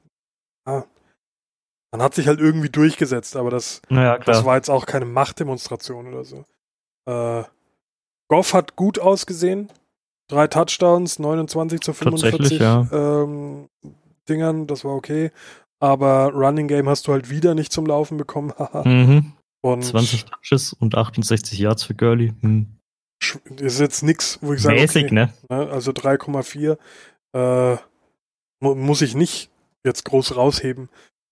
ja, 0.67 0.85
man 1.91 2.01
hat 2.01 2.15
sich 2.15 2.27
halt 2.27 2.39
irgendwie 2.39 2.69
durchgesetzt, 2.69 3.35
aber 3.35 3.49
das, 3.49 3.81
ja, 3.89 4.17
das 4.17 4.45
war 4.45 4.55
jetzt 4.55 4.69
auch 4.69 4.85
keine 4.85 5.05
Machtdemonstration 5.05 6.07
oder 6.07 6.23
so. 6.23 6.45
Äh, 7.07 7.43
Goff 8.29 8.53
hat 8.53 8.75
gut 8.75 8.97
ausgesehen. 8.97 9.69
Drei 10.29 10.47
Touchdowns, 10.47 11.19
29 11.19 11.81
zu 11.81 11.93
45 11.93 12.59
ja. 12.59 12.87
ähm, 12.91 13.67
Dingern, 14.29 14.67
das 14.67 14.85
war 14.85 14.93
okay. 14.93 15.31
Aber 15.81 16.31
Running 16.31 16.69
Game 16.69 16.87
hast 16.87 17.07
du 17.07 17.11
halt 17.11 17.29
wieder 17.29 17.53
nicht 17.55 17.73
zum 17.73 17.85
Laufen 17.85 18.17
bekommen. 18.17 18.53
mhm. 18.85 19.33
und 19.61 19.83
20 19.83 20.25
Touches 20.25 20.73
und 20.73 20.95
68 20.95 21.59
Yards 21.59 21.83
für 21.83 21.95
Gurley. 21.95 22.33
Hm. 22.39 22.77
Ist 23.57 23.79
jetzt 23.79 24.03
nichts, 24.03 24.39
wo 24.41 24.53
ich 24.53 24.61
sage, 24.61 24.79
Mäßig, 24.79 25.05
okay, 25.05 25.13
ne? 25.13 25.33
ne? 25.49 25.69
Also 25.69 25.91
3,4 25.91 26.77
äh, 27.33 27.77
muss 28.59 29.01
ich 29.01 29.15
nicht 29.15 29.49
jetzt 29.83 30.05
groß 30.05 30.35
rausheben. 30.35 30.89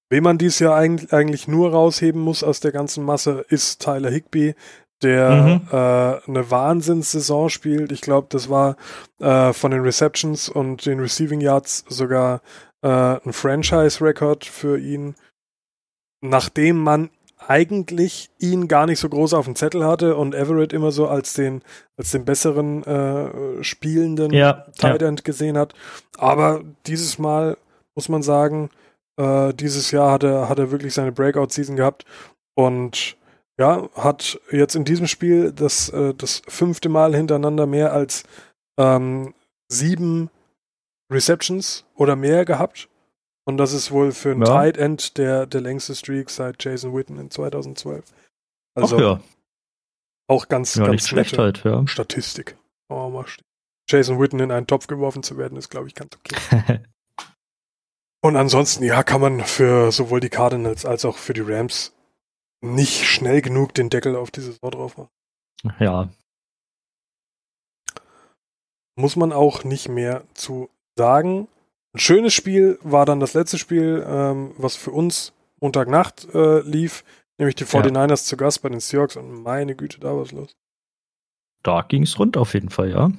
Wen 0.10 0.24
man 0.24 0.38
dies 0.40 0.60
Jahr 0.60 0.76
eigentlich 0.76 1.48
nur 1.48 1.72
rausheben 1.72 2.22
muss 2.22 2.44
aus 2.44 2.60
der 2.60 2.72
ganzen 2.72 3.06
Masse, 3.06 3.46
ist 3.50 3.82
Tyler 3.82 4.10
Higby, 4.10 4.56
der 5.04 5.32
mhm. 5.32 5.68
äh, 5.72 6.30
eine 6.30 6.52
Wahnsinnssaison 6.52 7.50
spielt. 7.50 7.92
Ich 7.92 8.02
glaube, 8.02 8.28
das 8.30 8.50
war 8.50 8.76
äh, 9.20 9.54
von 9.54 9.72
den 9.72 9.82
Receptions 9.82 10.50
und 10.50 10.86
den 10.86 11.00
Receiving 11.00 11.42
Yards 11.42 11.86
sogar 11.88 12.42
äh, 12.82 12.88
ein 12.88 13.34
Franchise-Record 13.34 14.46
für 14.46 14.80
ihn, 14.80 15.16
nachdem 16.22 16.78
man 16.78 17.10
eigentlich 17.48 18.30
ihn 18.38 18.68
gar 18.68 18.86
nicht 18.86 19.00
so 19.00 19.10
groß 19.10 19.34
auf 19.34 19.46
dem 19.46 19.56
Zettel 19.56 19.86
hatte 19.86 20.16
und 20.16 20.36
Everett 20.36 20.74
immer 20.74 20.92
so 20.92 21.08
als 21.08 21.34
den, 21.34 21.64
als 21.98 22.12
den 22.12 22.26
besseren 22.26 22.84
äh, 22.84 23.64
spielenden 23.64 24.32
ja, 24.34 24.66
Tight 24.78 25.02
End 25.02 25.22
ja. 25.22 25.24
gesehen 25.24 25.58
hat. 25.58 25.74
Aber 26.18 26.62
dieses 26.86 27.18
Mal 27.18 27.58
muss 27.96 28.10
man 28.10 28.22
sagen, 28.22 28.70
äh, 29.18 29.54
dieses 29.54 29.92
Jahr 29.92 30.12
hat 30.12 30.24
er, 30.24 30.50
hat 30.50 30.60
er 30.60 30.72
wirklich 30.72 30.94
seine 30.94 31.12
Breakout-Season 31.12 31.76
gehabt 31.76 32.06
und 32.56 33.18
ja, 33.58 33.90
hat 33.96 34.40
jetzt 34.52 34.76
in 34.76 34.86
diesem 34.86 35.08
Spiel 35.08 35.52
das, 35.52 35.90
äh, 35.90 36.14
das 36.14 36.42
fünfte 36.48 36.88
Mal 36.88 37.16
hintereinander 37.16 37.66
mehr 37.66 37.92
als 37.94 38.24
ähm, 38.78 39.34
sieben 39.68 40.30
Receptions 41.12 41.86
oder 41.96 42.16
mehr 42.16 42.46
gehabt. 42.46 42.88
Und 43.50 43.58
das 43.58 43.74
ist 43.74 43.90
wohl 43.90 44.12
für 44.12 44.34
ein 44.34 44.42
ja. 44.42 44.46
Tight 44.46 44.78
End 44.78 45.18
der, 45.18 45.48
der 45.48 45.62
längste 45.62 45.96
Streak 45.96 46.30
seit 46.30 46.64
Jason 46.64 46.96
Witten 46.96 47.18
in 47.18 47.32
2012. 47.32 48.06
Also 48.76 48.96
Ach 48.96 49.02
ja. 49.02 49.20
auch 50.28 50.50
ganz, 50.50 50.76
ja, 50.76 50.86
ganz 50.86 51.08
schlecht 51.08 51.36
halt, 51.40 51.64
ja. 51.64 51.86
Statistik. 51.88 52.56
Oh, 52.90 53.10
mal 53.10 53.26
Jason 53.90 54.20
Witten 54.20 54.40
in 54.40 54.52
einen 54.52 54.68
Topf 54.68 54.86
geworfen 54.86 55.24
zu 55.24 55.40
werden, 55.40 55.58
ist, 55.58 55.70
glaube 55.70 55.88
ich, 55.88 55.96
ganz 55.96 56.16
okay. 56.16 56.84
Und 58.22 58.36
ansonsten, 58.36 58.84
ja, 58.84 59.02
kann 59.02 59.20
man 59.20 59.44
für 59.44 59.92
sowohl 59.92 60.20
die 60.20 60.30
Cardinals 60.30 60.86
als 60.86 61.04
auch 61.04 61.18
für 61.18 61.34
die 61.34 61.42
Rams 61.42 61.96
nicht 62.62 63.08
schnell 63.08 63.42
genug 63.42 63.74
den 63.74 63.90
Deckel 63.90 64.16
auf 64.16 64.30
die 64.30 64.42
Saison 64.42 64.70
drauf 64.70 64.96
machen. 64.96 65.10
Ja. 65.80 66.10
Muss 68.96 69.16
man 69.16 69.34
auch 69.34 69.64
nicht 69.64 69.90
mehr 69.90 70.24
zu 70.36 70.70
sagen. 70.96 71.48
Ein 71.94 72.00
schönes 72.00 72.34
Spiel 72.34 72.78
war 72.84 73.06
dann 73.06 73.20
das 73.20 73.34
letzte 73.34 73.58
Spiel, 73.58 74.06
ähm, 74.08 74.54
was 74.58 74.76
für 74.76 74.92
uns 74.92 75.34
Montagnacht 75.60 76.28
äh, 76.34 76.62
lief, 76.62 77.04
nämlich 77.38 77.56
die 77.56 77.66
49ers 77.66 78.10
ja. 78.10 78.16
zu 78.16 78.38
Gast 78.38 78.62
bei 78.62 78.70
den 78.70 78.80
Seahawks 78.80 79.16
und 79.16 79.44
meine 79.44 79.76
Güte, 79.76 80.00
da 80.00 80.16
war 80.16 80.24
es 80.24 80.32
los. 80.32 80.56
Da 81.64 81.82
ging 81.82 82.04
es 82.04 82.18
rund 82.20 82.38
auf 82.38 82.54
jeden 82.54 82.70
Fall, 82.70 82.92
ja. 82.92 83.12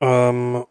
Ähm, 0.00 0.64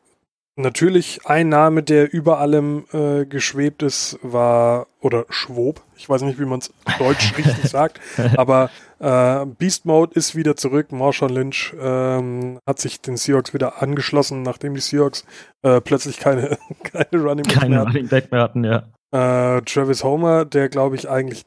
Natürlich 0.55 1.25
ein 1.25 1.49
Name, 1.49 1.81
der 1.81 2.13
über 2.13 2.37
allem 2.37 2.85
äh, 2.93 3.25
geschwebt 3.25 3.81
ist, 3.81 4.19
war, 4.21 4.85
oder 5.01 5.25
schwob, 5.29 5.81
ich 5.95 6.07
weiß 6.07 6.21
nicht, 6.21 6.39
wie 6.39 6.45
man 6.45 6.59
es 6.59 6.71
deutsch 6.99 7.33
richtig 7.37 7.71
sagt, 7.71 7.99
aber 8.37 8.69
äh, 8.99 9.47
Beast 9.47 9.85
Mode 9.85 10.13
ist 10.13 10.35
wieder 10.35 10.55
zurück. 10.55 10.91
Marshawn 10.91 11.29
Lynch 11.29 11.73
ähm, 11.79 12.59
hat 12.67 12.79
sich 12.79 13.01
den 13.01 13.17
Seahawks 13.17 13.55
wieder 13.55 13.81
angeschlossen, 13.81 14.43
nachdem 14.43 14.75
die 14.75 14.81
Seahawks 14.81 15.25
äh, 15.63 15.81
plötzlich 15.81 16.19
keine, 16.19 16.59
keine 16.83 17.23
Running 17.23 17.45
Back 17.45 17.59
keine 17.59 17.75
mehr 17.75 17.83
Running 17.85 18.07
Back 18.07 18.31
mehr 18.31 18.41
hatten, 18.41 18.63
ja. 18.63 18.83
Äh, 19.11 19.61
Travis 19.63 20.03
Homer, 20.03 20.45
der 20.45 20.69
glaube 20.69 20.95
ich 20.95 21.09
eigentlich 21.09 21.45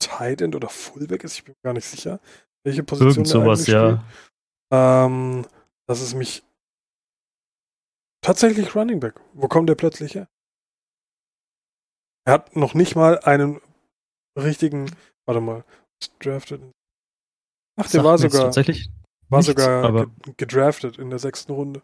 Tight 0.00 0.42
End 0.42 0.56
oder 0.56 0.68
Fullback 0.68 1.22
ist, 1.22 1.34
ich 1.34 1.44
bin 1.44 1.54
mir 1.54 1.68
gar 1.68 1.74
nicht 1.74 1.86
sicher, 1.86 2.18
welche 2.64 2.82
Position 2.82 3.24
Irgend 3.24 3.28
sowas, 3.28 3.66
ja. 3.68 4.02
Ähm, 4.72 5.46
dass 5.86 6.00
es 6.00 6.14
mich 6.14 6.42
Tatsächlich 8.20 8.74
Running 8.74 9.00
Back. 9.00 9.20
Wo 9.34 9.48
kommt 9.48 9.68
der 9.68 9.74
plötzlich 9.74 10.14
her? 10.14 10.28
Er 12.24 12.34
hat 12.34 12.56
noch 12.56 12.74
nicht 12.74 12.94
mal 12.94 13.18
einen 13.20 13.60
richtigen, 14.36 14.90
warte 15.26 15.40
mal, 15.40 15.64
drafted. 16.20 16.60
Ach, 17.76 17.90
der 17.90 18.04
war 18.04 18.18
sogar, 18.18 18.44
tatsächlich 18.44 18.90
war 19.28 19.38
nichts, 19.38 19.62
sogar 19.62 20.06
gedraftet 20.36 20.98
in 20.98 21.10
der 21.10 21.18
sechsten 21.18 21.52
Runde. 21.52 21.82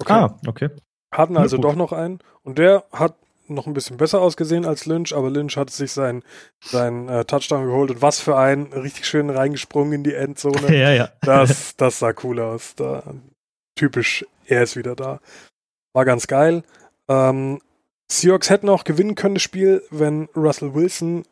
Okay. 0.00 0.12
Ah, 0.12 0.38
okay. 0.46 0.70
Hatten 1.14 1.36
also 1.36 1.56
ja, 1.56 1.62
doch 1.62 1.74
noch 1.74 1.92
einen 1.92 2.18
und 2.42 2.58
der 2.58 2.84
hat 2.92 3.16
noch 3.48 3.66
ein 3.66 3.72
bisschen 3.72 3.96
besser 3.96 4.20
ausgesehen 4.20 4.66
als 4.66 4.86
Lynch, 4.86 5.14
aber 5.14 5.30
Lynch 5.30 5.56
hat 5.56 5.70
sich 5.70 5.92
seinen 5.92 6.22
sein, 6.60 7.08
äh, 7.08 7.24
Touchdown 7.24 7.66
geholt 7.66 7.90
und 7.90 8.02
was 8.02 8.20
für 8.20 8.36
einen 8.36 8.72
richtig 8.72 9.06
schön 9.06 9.30
reingesprungen 9.30 9.94
in 9.94 10.04
die 10.04 10.14
Endzone. 10.14 10.68
ja, 10.76 10.92
ja. 10.92 11.08
Das, 11.22 11.76
das 11.76 11.98
sah 11.98 12.12
cool 12.22 12.40
aus. 12.40 12.74
Da, 12.74 13.02
typisch, 13.74 14.26
er 14.46 14.62
ist 14.62 14.76
wieder 14.76 14.94
da. 14.94 15.20
War 15.92 16.04
ganz 16.04 16.26
geil. 16.26 16.62
Ähm, 17.08 17.60
Seahawks 18.10 18.50
hätten 18.50 18.68
auch 18.68 18.84
gewinnen 18.84 19.14
können, 19.14 19.34
das 19.34 19.42
Spiel, 19.42 19.82
wenn 19.90 20.28
Russell 20.34 20.74
Wilson 20.74 21.24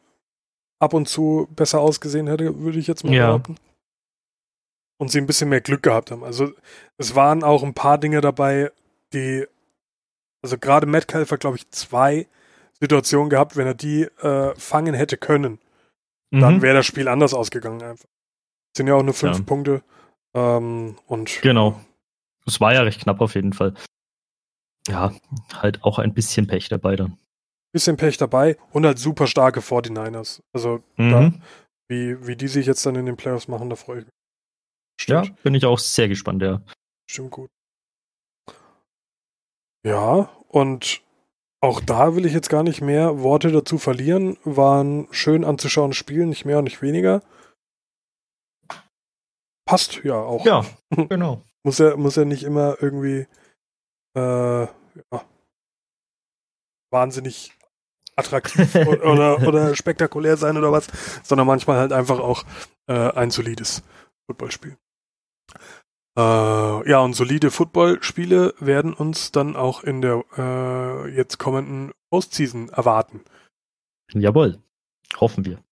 ab 0.79 0.95
und 0.95 1.09
zu 1.09 1.49
besser 1.51 1.81
ausgesehen 1.81 2.27
hätte, 2.27 2.61
würde 2.61 2.79
ich 2.79 2.87
jetzt 2.87 3.05
mal 3.05 3.15
ja. 3.15 3.27
behaupten. 3.29 3.57
Und 4.99 5.11
sie 5.11 5.19
ein 5.19 5.27
bisschen 5.27 5.49
mehr 5.49 5.61
Glück 5.61 5.83
gehabt 5.83 6.11
haben. 6.11 6.25
Also 6.25 6.53
es 6.97 7.15
waren 7.15 7.45
auch 7.45 7.63
ein 7.63 7.75
paar 7.75 7.99
Dinge 7.99 8.21
dabei, 8.21 8.71
die, 9.13 9.47
also 10.43 10.59
gerade 10.59 10.87
Metcalf 10.87 11.31
hat, 11.31 11.41
glaube 11.41 11.57
ich, 11.57 11.71
zwei 11.71 12.27
Situationen 12.81 13.31
gehabt, 13.31 13.57
wenn 13.57 13.67
er 13.67 13.75
die 13.75 14.03
äh, 14.03 14.55
fangen 14.57 14.95
hätte 14.95 15.17
können, 15.17 15.59
mhm. 16.31 16.41
dann 16.41 16.63
wäre 16.63 16.77
das 16.77 16.87
Spiel 16.87 17.09
anders 17.09 17.35
ausgegangen 17.35 17.83
einfach. 17.83 18.09
sind 18.77 18.87
ja 18.87 18.95
auch 18.95 19.03
nur 19.03 19.15
fünf 19.15 19.39
ja. 19.39 19.45
Punkte. 19.45 19.83
Ähm, 20.35 20.97
und 21.07 21.41
genau. 21.43 21.81
Es 22.47 22.61
war 22.61 22.75
ja 22.75 22.83
recht 22.83 23.01
knapp 23.01 23.21
auf 23.21 23.35
jeden 23.35 23.53
Fall 23.55 23.75
ja, 24.89 25.13
halt 25.55 25.83
auch 25.85 25.99
ein 25.99 26.15
bisschen 26.15 26.47
Pech 26.47 26.69
dabei 26.69 26.97
dann. 26.97 27.19
Bisschen 27.73 27.97
Pech 27.97 28.17
dabei 28.17 28.57
und 28.73 28.87
halt 28.87 28.99
super 28.99 29.27
starke 29.27 29.61
49ers. 29.61 30.41
Also, 30.53 30.83
mhm. 30.97 31.11
da, 31.11 31.33
wie, 31.89 32.27
wie 32.27 32.37
die 32.37 32.49
sich 32.49 32.67
jetzt 32.67 32.85
dann 32.87 32.97
in 32.97 33.07
den 33.07 33.17
Playoffs 33.17 33.49
machen, 33.49 33.71
da 33.71 33.77
freue 33.77 34.01
ich 34.01 34.05
mich. 34.05 34.15
Stimmt. 35.01 35.27
Ja, 35.27 35.35
bin 35.43 35.55
ich 35.55 35.67
auch 35.67 35.79
sehr 35.79 36.09
gespannt, 36.09 36.43
ja. 36.43 36.63
Stimmt 37.11 37.31
gut. 37.31 37.51
Ja, 39.85 40.31
und 40.49 41.03
auch 41.61 41.81
da 41.81 42.17
will 42.17 42.27
ich 42.27 42.33
jetzt 42.33 42.49
gar 42.49 42.63
nicht 42.63 42.81
mehr 42.81 43.23
Worte 43.23 43.53
dazu 43.53 43.79
verlieren. 43.79 44.37
Waren 44.45 45.07
schön 45.11 45.45
anzuschauen 45.45 45.93
Spielen, 45.93 46.29
nicht 46.29 46.45
mehr 46.45 46.59
und 46.59 46.65
nicht 46.65 46.83
weniger. 46.83 47.23
Passt 49.65 50.03
ja 50.05 50.17
auch. 50.17 50.45
Ja, 50.45 50.65
genau. 51.09 51.43
muss 51.65 51.79
ja, 51.79 51.97
muss 51.97 52.17
ja 52.17 52.25
nicht 52.25 52.45
immer 52.45 52.77
irgendwie 52.81 53.27
äh, 54.17 54.63
ja, 54.63 55.25
wahnsinnig 56.91 57.53
attraktiv 58.17 58.75
oder, 59.05 59.47
oder 59.47 59.77
spektakulär 59.77 60.37
sein 60.37 60.57
oder 60.57 60.73
was, 60.73 60.89
sondern 61.23 61.47
manchmal 61.47 61.79
halt 61.79 61.93
einfach 61.93 62.19
auch 62.19 62.45
äh, 62.89 63.13
ein 63.13 63.31
solides 63.31 63.83
Footballspiel. 64.27 64.77
Äh, 66.17 66.91
ja, 66.91 67.01
und 67.01 67.13
solide 67.13 67.51
Footballspiele 67.51 68.55
werden 68.59 68.95
uns 68.95 69.33
dann 69.33 69.55
auch 69.55 69.85
in 69.85 70.01
der 70.01 70.25
äh, 70.37 71.15
jetzt 71.15 71.39
kommenden 71.39 71.93
Postseason 72.11 72.71
erwarten. 72.71 73.21
Jawohl, 74.13 74.59
hoffen 75.21 75.45
wir. 75.45 75.63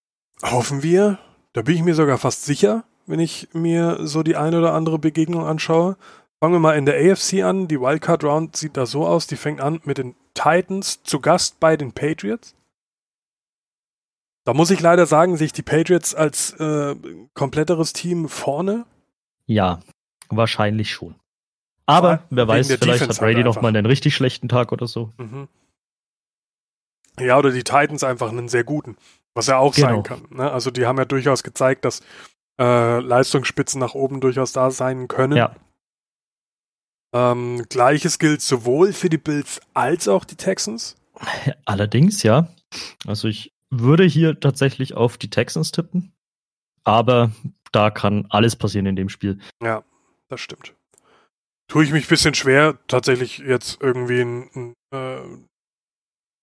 Hoffen 0.42 0.82
wir. 0.82 1.18
Da 1.54 1.62
bin 1.62 1.76
ich 1.76 1.82
mir 1.82 1.94
sogar 1.94 2.18
fast 2.18 2.44
sicher, 2.44 2.84
wenn 3.06 3.20
ich 3.20 3.48
mir 3.54 3.98
so 4.02 4.22
die 4.22 4.36
eine 4.36 4.58
oder 4.58 4.74
andere 4.74 4.98
Begegnung 4.98 5.46
anschaue. 5.46 5.96
Fangen 6.44 6.56
wir 6.56 6.60
mal 6.60 6.76
in 6.76 6.84
der 6.84 6.96
AFC 6.96 7.42
an. 7.42 7.68
Die 7.68 7.80
Wildcard 7.80 8.22
Round 8.22 8.54
sieht 8.54 8.76
da 8.76 8.84
so 8.84 9.06
aus. 9.06 9.26
Die 9.26 9.36
fängt 9.36 9.62
an 9.62 9.80
mit 9.84 9.96
den 9.96 10.14
Titans 10.34 11.02
zu 11.02 11.20
Gast 11.20 11.58
bei 11.58 11.78
den 11.78 11.92
Patriots. 11.92 12.54
Da 14.44 14.52
muss 14.52 14.70
ich 14.70 14.78
leider 14.80 15.06
sagen, 15.06 15.38
sehe 15.38 15.46
ich 15.46 15.54
die 15.54 15.62
Patriots 15.62 16.14
als 16.14 16.52
äh, 16.60 16.96
kompletteres 17.32 17.94
Team 17.94 18.28
vorne. 18.28 18.84
Ja, 19.46 19.80
wahrscheinlich 20.28 20.92
schon. 20.92 21.14
Aber 21.86 22.10
ja, 22.10 22.24
wer 22.28 22.46
weiß, 22.46 22.66
vielleicht 22.66 22.82
Defense 22.82 23.08
hat 23.08 23.20
Brady 23.20 23.36
halt 23.36 23.46
noch 23.46 23.62
mal 23.62 23.68
einen 23.68 23.86
richtig 23.86 24.14
schlechten 24.14 24.50
Tag 24.50 24.70
oder 24.70 24.86
so. 24.86 25.14
Mhm. 25.16 25.48
Ja, 27.18 27.38
oder 27.38 27.52
die 27.52 27.64
Titans 27.64 28.04
einfach 28.04 28.28
einen 28.28 28.50
sehr 28.50 28.64
guten, 28.64 28.98
was 29.32 29.46
ja 29.46 29.56
auch 29.56 29.74
genau. 29.74 29.88
sein 29.88 30.02
kann. 30.02 30.26
Ne? 30.28 30.52
Also 30.52 30.70
die 30.70 30.84
haben 30.84 30.98
ja 30.98 31.06
durchaus 31.06 31.42
gezeigt, 31.42 31.86
dass 31.86 32.02
äh, 32.60 33.00
Leistungsspitzen 33.00 33.80
nach 33.80 33.94
oben 33.94 34.20
durchaus 34.20 34.52
da 34.52 34.70
sein 34.70 35.08
können. 35.08 35.38
Ja. 35.38 35.56
Ähm, 37.14 37.64
Gleiches 37.68 38.18
gilt 38.18 38.42
sowohl 38.42 38.92
für 38.92 39.08
die 39.08 39.18
Bills 39.18 39.60
als 39.72 40.08
auch 40.08 40.24
die 40.24 40.34
Texans. 40.34 40.96
Allerdings, 41.64 42.24
ja. 42.24 42.48
Also 43.06 43.28
ich 43.28 43.54
würde 43.70 44.04
hier 44.04 44.38
tatsächlich 44.40 44.94
auf 44.94 45.16
die 45.16 45.30
Texans 45.30 45.70
tippen. 45.70 46.12
Aber 46.82 47.30
da 47.72 47.90
kann 47.90 48.26
alles 48.30 48.56
passieren 48.56 48.86
in 48.86 48.96
dem 48.96 49.08
Spiel. 49.08 49.38
Ja, 49.62 49.84
das 50.28 50.40
stimmt. 50.40 50.74
Tue 51.68 51.84
ich 51.84 51.92
mich 51.92 52.06
ein 52.06 52.08
bisschen 52.08 52.34
schwer, 52.34 52.78
tatsächlich 52.88 53.38
jetzt 53.38 53.80
irgendwie 53.80 54.20
ein, 54.20 54.50
ein, 54.54 54.74
äh, 54.92 55.20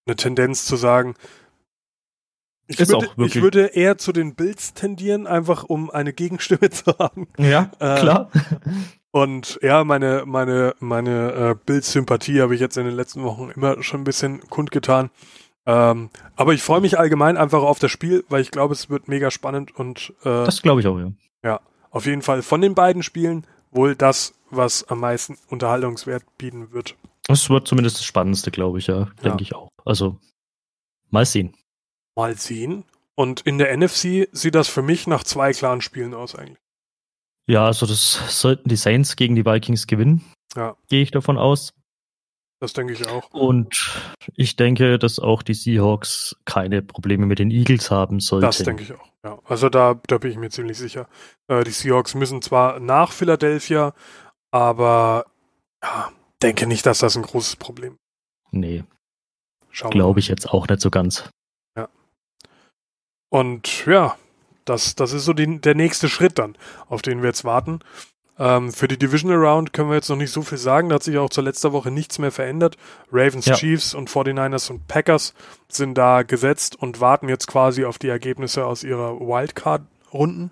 eine 0.07 0.15
Tendenz 0.15 0.65
zu 0.65 0.77
sagen. 0.77 1.15
Ich 2.79 2.87
würde, 2.87 3.09
ich 3.17 3.41
würde, 3.41 3.65
eher 3.67 3.97
zu 3.97 4.11
den 4.11 4.35
Bills 4.35 4.73
tendieren, 4.73 5.27
einfach 5.27 5.63
um 5.63 5.89
eine 5.89 6.13
Gegenstimme 6.13 6.69
zu 6.71 6.97
haben. 6.97 7.27
Ja, 7.37 7.71
äh, 7.79 7.99
klar. 7.99 8.31
Und 9.11 9.59
ja, 9.61 9.83
meine, 9.83 10.23
meine, 10.25 10.73
meine 10.79 11.31
äh, 11.33 11.55
Bildsympathie 11.65 12.41
habe 12.41 12.55
ich 12.55 12.61
jetzt 12.61 12.77
in 12.77 12.85
den 12.85 12.95
letzten 12.95 13.23
Wochen 13.23 13.51
immer 13.53 13.83
schon 13.83 14.01
ein 14.01 14.05
bisschen 14.05 14.41
kundgetan. 14.49 15.09
Ähm, 15.65 16.09
aber 16.35 16.53
ich 16.53 16.63
freue 16.63 16.81
mich 16.81 16.97
allgemein 16.97 17.37
einfach 17.37 17.61
auf 17.61 17.77
das 17.77 17.91
Spiel, 17.91 18.23
weil 18.29 18.41
ich 18.41 18.51
glaube, 18.51 18.73
es 18.73 18.89
wird 18.89 19.07
mega 19.07 19.29
spannend 19.29 19.75
und 19.75 20.13
äh, 20.21 20.45
das 20.45 20.61
glaube 20.61 20.81
ich 20.81 20.87
auch, 20.87 20.97
ja. 20.97 21.11
Ja, 21.43 21.59
auf 21.91 22.05
jeden 22.05 22.23
Fall 22.23 22.41
von 22.41 22.61
den 22.61 22.73
beiden 22.73 23.03
Spielen 23.03 23.45
wohl 23.69 23.95
das, 23.95 24.33
was 24.49 24.87
am 24.89 24.99
meisten 25.01 25.37
Unterhaltungswert 25.49 26.23
bieten 26.37 26.71
wird. 26.71 26.95
Das 27.27 27.49
wird 27.49 27.67
zumindest 27.67 27.97
das 27.97 28.05
Spannendste, 28.05 28.49
glaube 28.49 28.79
ich, 28.79 28.87
ja, 28.87 29.05
denke 29.23 29.37
ja. 29.37 29.41
ich 29.41 29.55
auch. 29.55 29.69
Also 29.85 30.17
mal 31.09 31.25
sehen. 31.25 31.53
Mal 32.15 32.37
sehen. 32.37 32.83
Und 33.15 33.41
in 33.41 33.57
der 33.57 33.75
NFC 33.75 34.29
sieht 34.31 34.55
das 34.55 34.67
für 34.67 34.81
mich 34.81 35.07
nach 35.07 35.23
zwei 35.23 35.53
klaren 35.53 35.81
Spielen 35.81 36.13
aus 36.13 36.35
eigentlich. 36.35 36.57
Ja, 37.47 37.65
also 37.65 37.85
das 37.85 38.39
sollten 38.39 38.69
die 38.69 38.75
Saints 38.75 39.15
gegen 39.15 39.35
die 39.35 39.45
Vikings 39.45 39.87
gewinnen. 39.87 40.23
Ja. 40.55 40.75
Gehe 40.89 41.01
ich 41.01 41.11
davon 41.11 41.37
aus. 41.37 41.73
Das 42.61 42.73
denke 42.73 42.93
ich 42.93 43.07
auch. 43.07 43.31
Und 43.31 43.99
ich 44.35 44.55
denke, 44.55 44.99
dass 44.99 45.17
auch 45.17 45.41
die 45.41 45.55
Seahawks 45.55 46.35
keine 46.45 46.83
Probleme 46.83 47.25
mit 47.25 47.39
den 47.39 47.49
Eagles 47.49 47.89
haben 47.89 48.19
sollten. 48.19 48.45
Das 48.45 48.59
denke 48.59 48.83
ich 48.83 48.93
auch. 48.93 49.07
Ja, 49.25 49.39
also 49.45 49.69
da, 49.69 49.99
da 50.07 50.19
bin 50.19 50.31
ich 50.31 50.37
mir 50.37 50.51
ziemlich 50.51 50.77
sicher. 50.77 51.07
Äh, 51.47 51.63
die 51.63 51.71
Seahawks 51.71 52.13
müssen 52.13 52.41
zwar 52.43 52.79
nach 52.79 53.11
Philadelphia, 53.11 53.93
aber 54.51 55.25
ja, 55.83 56.11
denke 56.43 56.67
nicht, 56.67 56.85
dass 56.85 56.99
das 56.99 57.17
ein 57.17 57.23
großes 57.23 57.55
Problem 57.55 57.93
ist. 57.93 57.99
Nee. 58.51 58.83
Glaube 59.71 60.19
ich 60.19 60.27
jetzt 60.27 60.49
auch 60.49 60.67
nicht 60.67 60.81
so 60.81 60.91
ganz. 60.91 61.29
Und 63.31 63.85
ja, 63.85 64.17
das, 64.65 64.95
das 64.95 65.13
ist 65.13 65.25
so 65.25 65.33
die, 65.33 65.59
der 65.59 65.73
nächste 65.73 66.09
Schritt 66.09 66.37
dann, 66.37 66.57
auf 66.89 67.01
den 67.01 67.21
wir 67.21 67.29
jetzt 67.29 67.45
warten. 67.45 67.79
Ähm, 68.37 68.73
für 68.73 68.89
die 68.89 68.99
Divisional 68.99 69.37
Round 69.37 69.71
können 69.71 69.89
wir 69.89 69.95
jetzt 69.95 70.09
noch 70.09 70.17
nicht 70.17 70.31
so 70.31 70.41
viel 70.41 70.57
sagen. 70.57 70.89
Da 70.89 70.95
hat 70.95 71.03
sich 71.03 71.17
auch 71.17 71.29
zur 71.29 71.45
letzter 71.45 71.71
Woche 71.71 71.91
nichts 71.91 72.19
mehr 72.19 72.31
verändert. 72.31 72.75
Ravens, 73.09 73.45
ja. 73.45 73.55
Chiefs 73.55 73.93
und 73.93 74.09
49ers 74.09 74.69
und 74.69 74.85
Packers 74.87 75.33
sind 75.69 75.97
da 75.97 76.23
gesetzt 76.23 76.75
und 76.75 76.99
warten 76.99 77.29
jetzt 77.29 77.47
quasi 77.47 77.85
auf 77.85 77.99
die 77.99 78.09
Ergebnisse 78.09 78.65
aus 78.65 78.83
ihrer 78.83 79.19
Wildcard-Runden. 79.19 80.51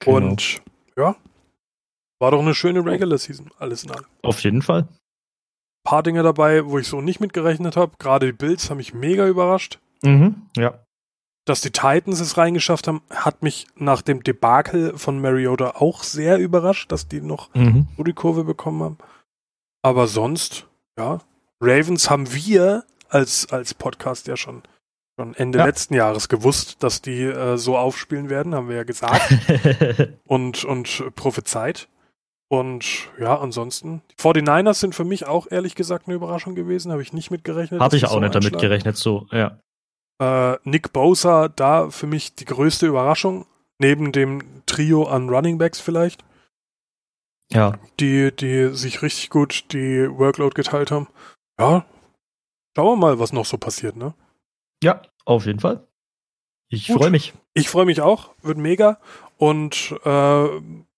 Genau. 0.00 0.16
Und 0.16 0.62
ja, 0.96 1.14
war 2.20 2.30
doch 2.30 2.40
eine 2.40 2.54
schöne 2.54 2.84
Regular 2.84 3.18
Season, 3.18 3.50
alles 3.58 3.84
in 3.84 3.90
allem. 3.90 4.06
Auf 4.22 4.40
jeden 4.40 4.62
Fall. 4.62 4.82
Ein 4.82 5.84
paar 5.84 6.02
Dinge 6.02 6.22
dabei, 6.22 6.64
wo 6.64 6.78
ich 6.78 6.86
so 6.86 7.02
nicht 7.02 7.20
mitgerechnet 7.20 7.76
habe. 7.76 7.92
Gerade 7.98 8.26
die 8.26 8.32
Bills 8.32 8.70
haben 8.70 8.78
mich 8.78 8.94
mega 8.94 9.26
überrascht. 9.26 9.78
Mhm, 10.02 10.46
ja 10.56 10.78
dass 11.44 11.60
die 11.60 11.70
Titans 11.70 12.20
es 12.20 12.36
reingeschafft 12.36 12.86
haben, 12.88 13.02
hat 13.10 13.42
mich 13.42 13.66
nach 13.76 14.02
dem 14.02 14.22
Debakel 14.22 14.96
von 14.96 15.20
Mariota 15.20 15.74
auch 15.76 16.02
sehr 16.02 16.38
überrascht, 16.38 16.92
dass 16.92 17.08
die 17.08 17.20
noch 17.20 17.52
mhm. 17.54 17.88
so 17.96 18.04
die 18.04 18.12
Kurve 18.12 18.44
bekommen 18.44 18.82
haben. 18.82 18.98
Aber 19.82 20.06
sonst 20.06 20.66
ja, 20.98 21.20
Ravens 21.60 22.10
haben 22.10 22.32
wir 22.32 22.84
als, 23.08 23.50
als 23.50 23.74
Podcast 23.74 24.26
ja 24.26 24.36
schon, 24.36 24.62
schon 25.18 25.34
Ende 25.34 25.58
ja. 25.58 25.64
letzten 25.64 25.94
Jahres 25.94 26.28
gewusst, 26.28 26.82
dass 26.82 27.02
die 27.02 27.22
äh, 27.22 27.56
so 27.56 27.76
aufspielen 27.76 28.30
werden, 28.30 28.54
haben 28.54 28.68
wir 28.68 28.76
ja 28.76 28.84
gesagt 28.84 29.32
und, 30.24 30.64
und 30.64 31.04
prophezeit. 31.14 31.88
Und 32.48 33.08
ja, 33.18 33.38
ansonsten, 33.38 34.02
die 34.10 34.22
49ers 34.22 34.74
sind 34.74 34.94
für 34.94 35.04
mich 35.04 35.26
auch 35.26 35.46
ehrlich 35.50 35.74
gesagt 35.74 36.06
eine 36.06 36.16
Überraschung 36.16 36.54
gewesen, 36.54 36.92
habe 36.92 37.00
ich 37.00 37.14
nicht 37.14 37.30
mitgerechnet. 37.30 37.80
Hatte 37.80 37.96
ich 37.96 38.04
auch 38.04 38.12
so 38.12 38.20
nicht 38.20 38.34
damit 38.34 38.58
gerechnet, 38.58 38.98
so, 38.98 39.26
ja. 39.30 39.58
Äh, 40.22 40.58
Nick 40.64 40.92
Bosa, 40.92 41.48
da 41.48 41.90
für 41.90 42.06
mich 42.06 42.34
die 42.34 42.44
größte 42.44 42.86
Überraschung, 42.86 43.46
neben 43.78 44.12
dem 44.12 44.62
Trio 44.66 45.04
an 45.04 45.28
Running 45.28 45.58
Backs 45.58 45.80
vielleicht. 45.80 46.24
Ja. 47.50 47.78
Die, 48.00 48.34
die 48.34 48.74
sich 48.74 49.02
richtig 49.02 49.30
gut 49.30 49.72
die 49.72 50.08
Workload 50.08 50.54
geteilt 50.54 50.90
haben. 50.90 51.08
Ja, 51.58 51.84
schauen 52.76 52.86
wir 52.92 52.96
mal, 52.96 53.18
was 53.18 53.32
noch 53.32 53.44
so 53.44 53.58
passiert, 53.58 53.96
ne? 53.96 54.14
Ja, 54.82 55.02
auf 55.24 55.46
jeden 55.46 55.60
Fall. 55.60 55.86
Ich 56.68 56.86
freue 56.86 57.10
mich. 57.10 57.34
Ich 57.54 57.68
freue 57.68 57.84
mich 57.84 58.00
auch, 58.00 58.30
wird 58.42 58.56
mega. 58.56 58.98
Und 59.36 59.94
äh, 60.04 60.48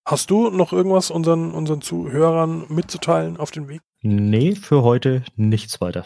Hast 0.07 0.29
du 0.29 0.51
noch 0.51 0.71
irgendwas 0.71 1.09
unseren, 1.09 1.51
unseren 1.51 1.81
Zuhörern 1.81 2.65
mitzuteilen 2.69 3.37
auf 3.37 3.49
den 3.49 3.67
Weg? 3.67 3.81
Nee, 4.03 4.53
für 4.53 4.83
heute 4.83 5.23
nichts 5.35 5.81
weiter. 5.81 6.05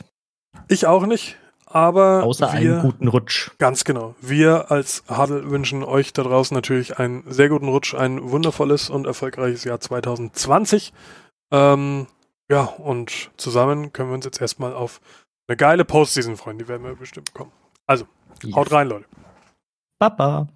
Ich 0.70 0.88
auch 0.88 1.06
nicht, 1.06 1.38
aber. 1.70 2.24
Außer 2.24 2.52
wir, 2.54 2.74
einen 2.74 2.82
guten 2.82 3.08
Rutsch. 3.08 3.52
Ganz 3.58 3.84
genau. 3.84 4.16
Wir 4.22 4.72
als 4.72 5.04
Hadel 5.08 5.50
wünschen 5.50 5.84
euch 5.84 6.14
da 6.14 6.24
draußen 6.24 6.54
natürlich 6.56 7.00
einen 7.00 7.24
sehr 7.28 7.50
guten 7.50 7.68
Rutsch, 7.68 7.94
ein 7.96 8.32
wundervolles 8.32 8.90
und 8.90 9.08
erfolgreiches 9.08 9.64
Jahr 9.64 9.80
2020. 9.80 10.94
Ähm, 11.52 12.08
ja, 12.50 12.64
und 12.64 13.32
zusammen 13.38 13.94
können 13.94 14.10
wir 14.10 14.16
uns 14.16 14.26
jetzt 14.26 14.42
erstmal 14.42 14.74
auf 14.74 15.00
eine 15.48 15.58
geile 15.58 15.86
Postseason 15.86 16.38
freuen. 16.38 16.58
Die 16.58 16.68
werden 16.68 16.84
wir 16.84 16.96
bestimmt 16.96 17.34
bekommen. 17.34 17.52
Also, 17.86 18.06
yes. 18.44 18.56
haut 18.56 18.72
rein, 18.72 18.88
Leute. 18.88 19.06
Baba. 20.00 20.48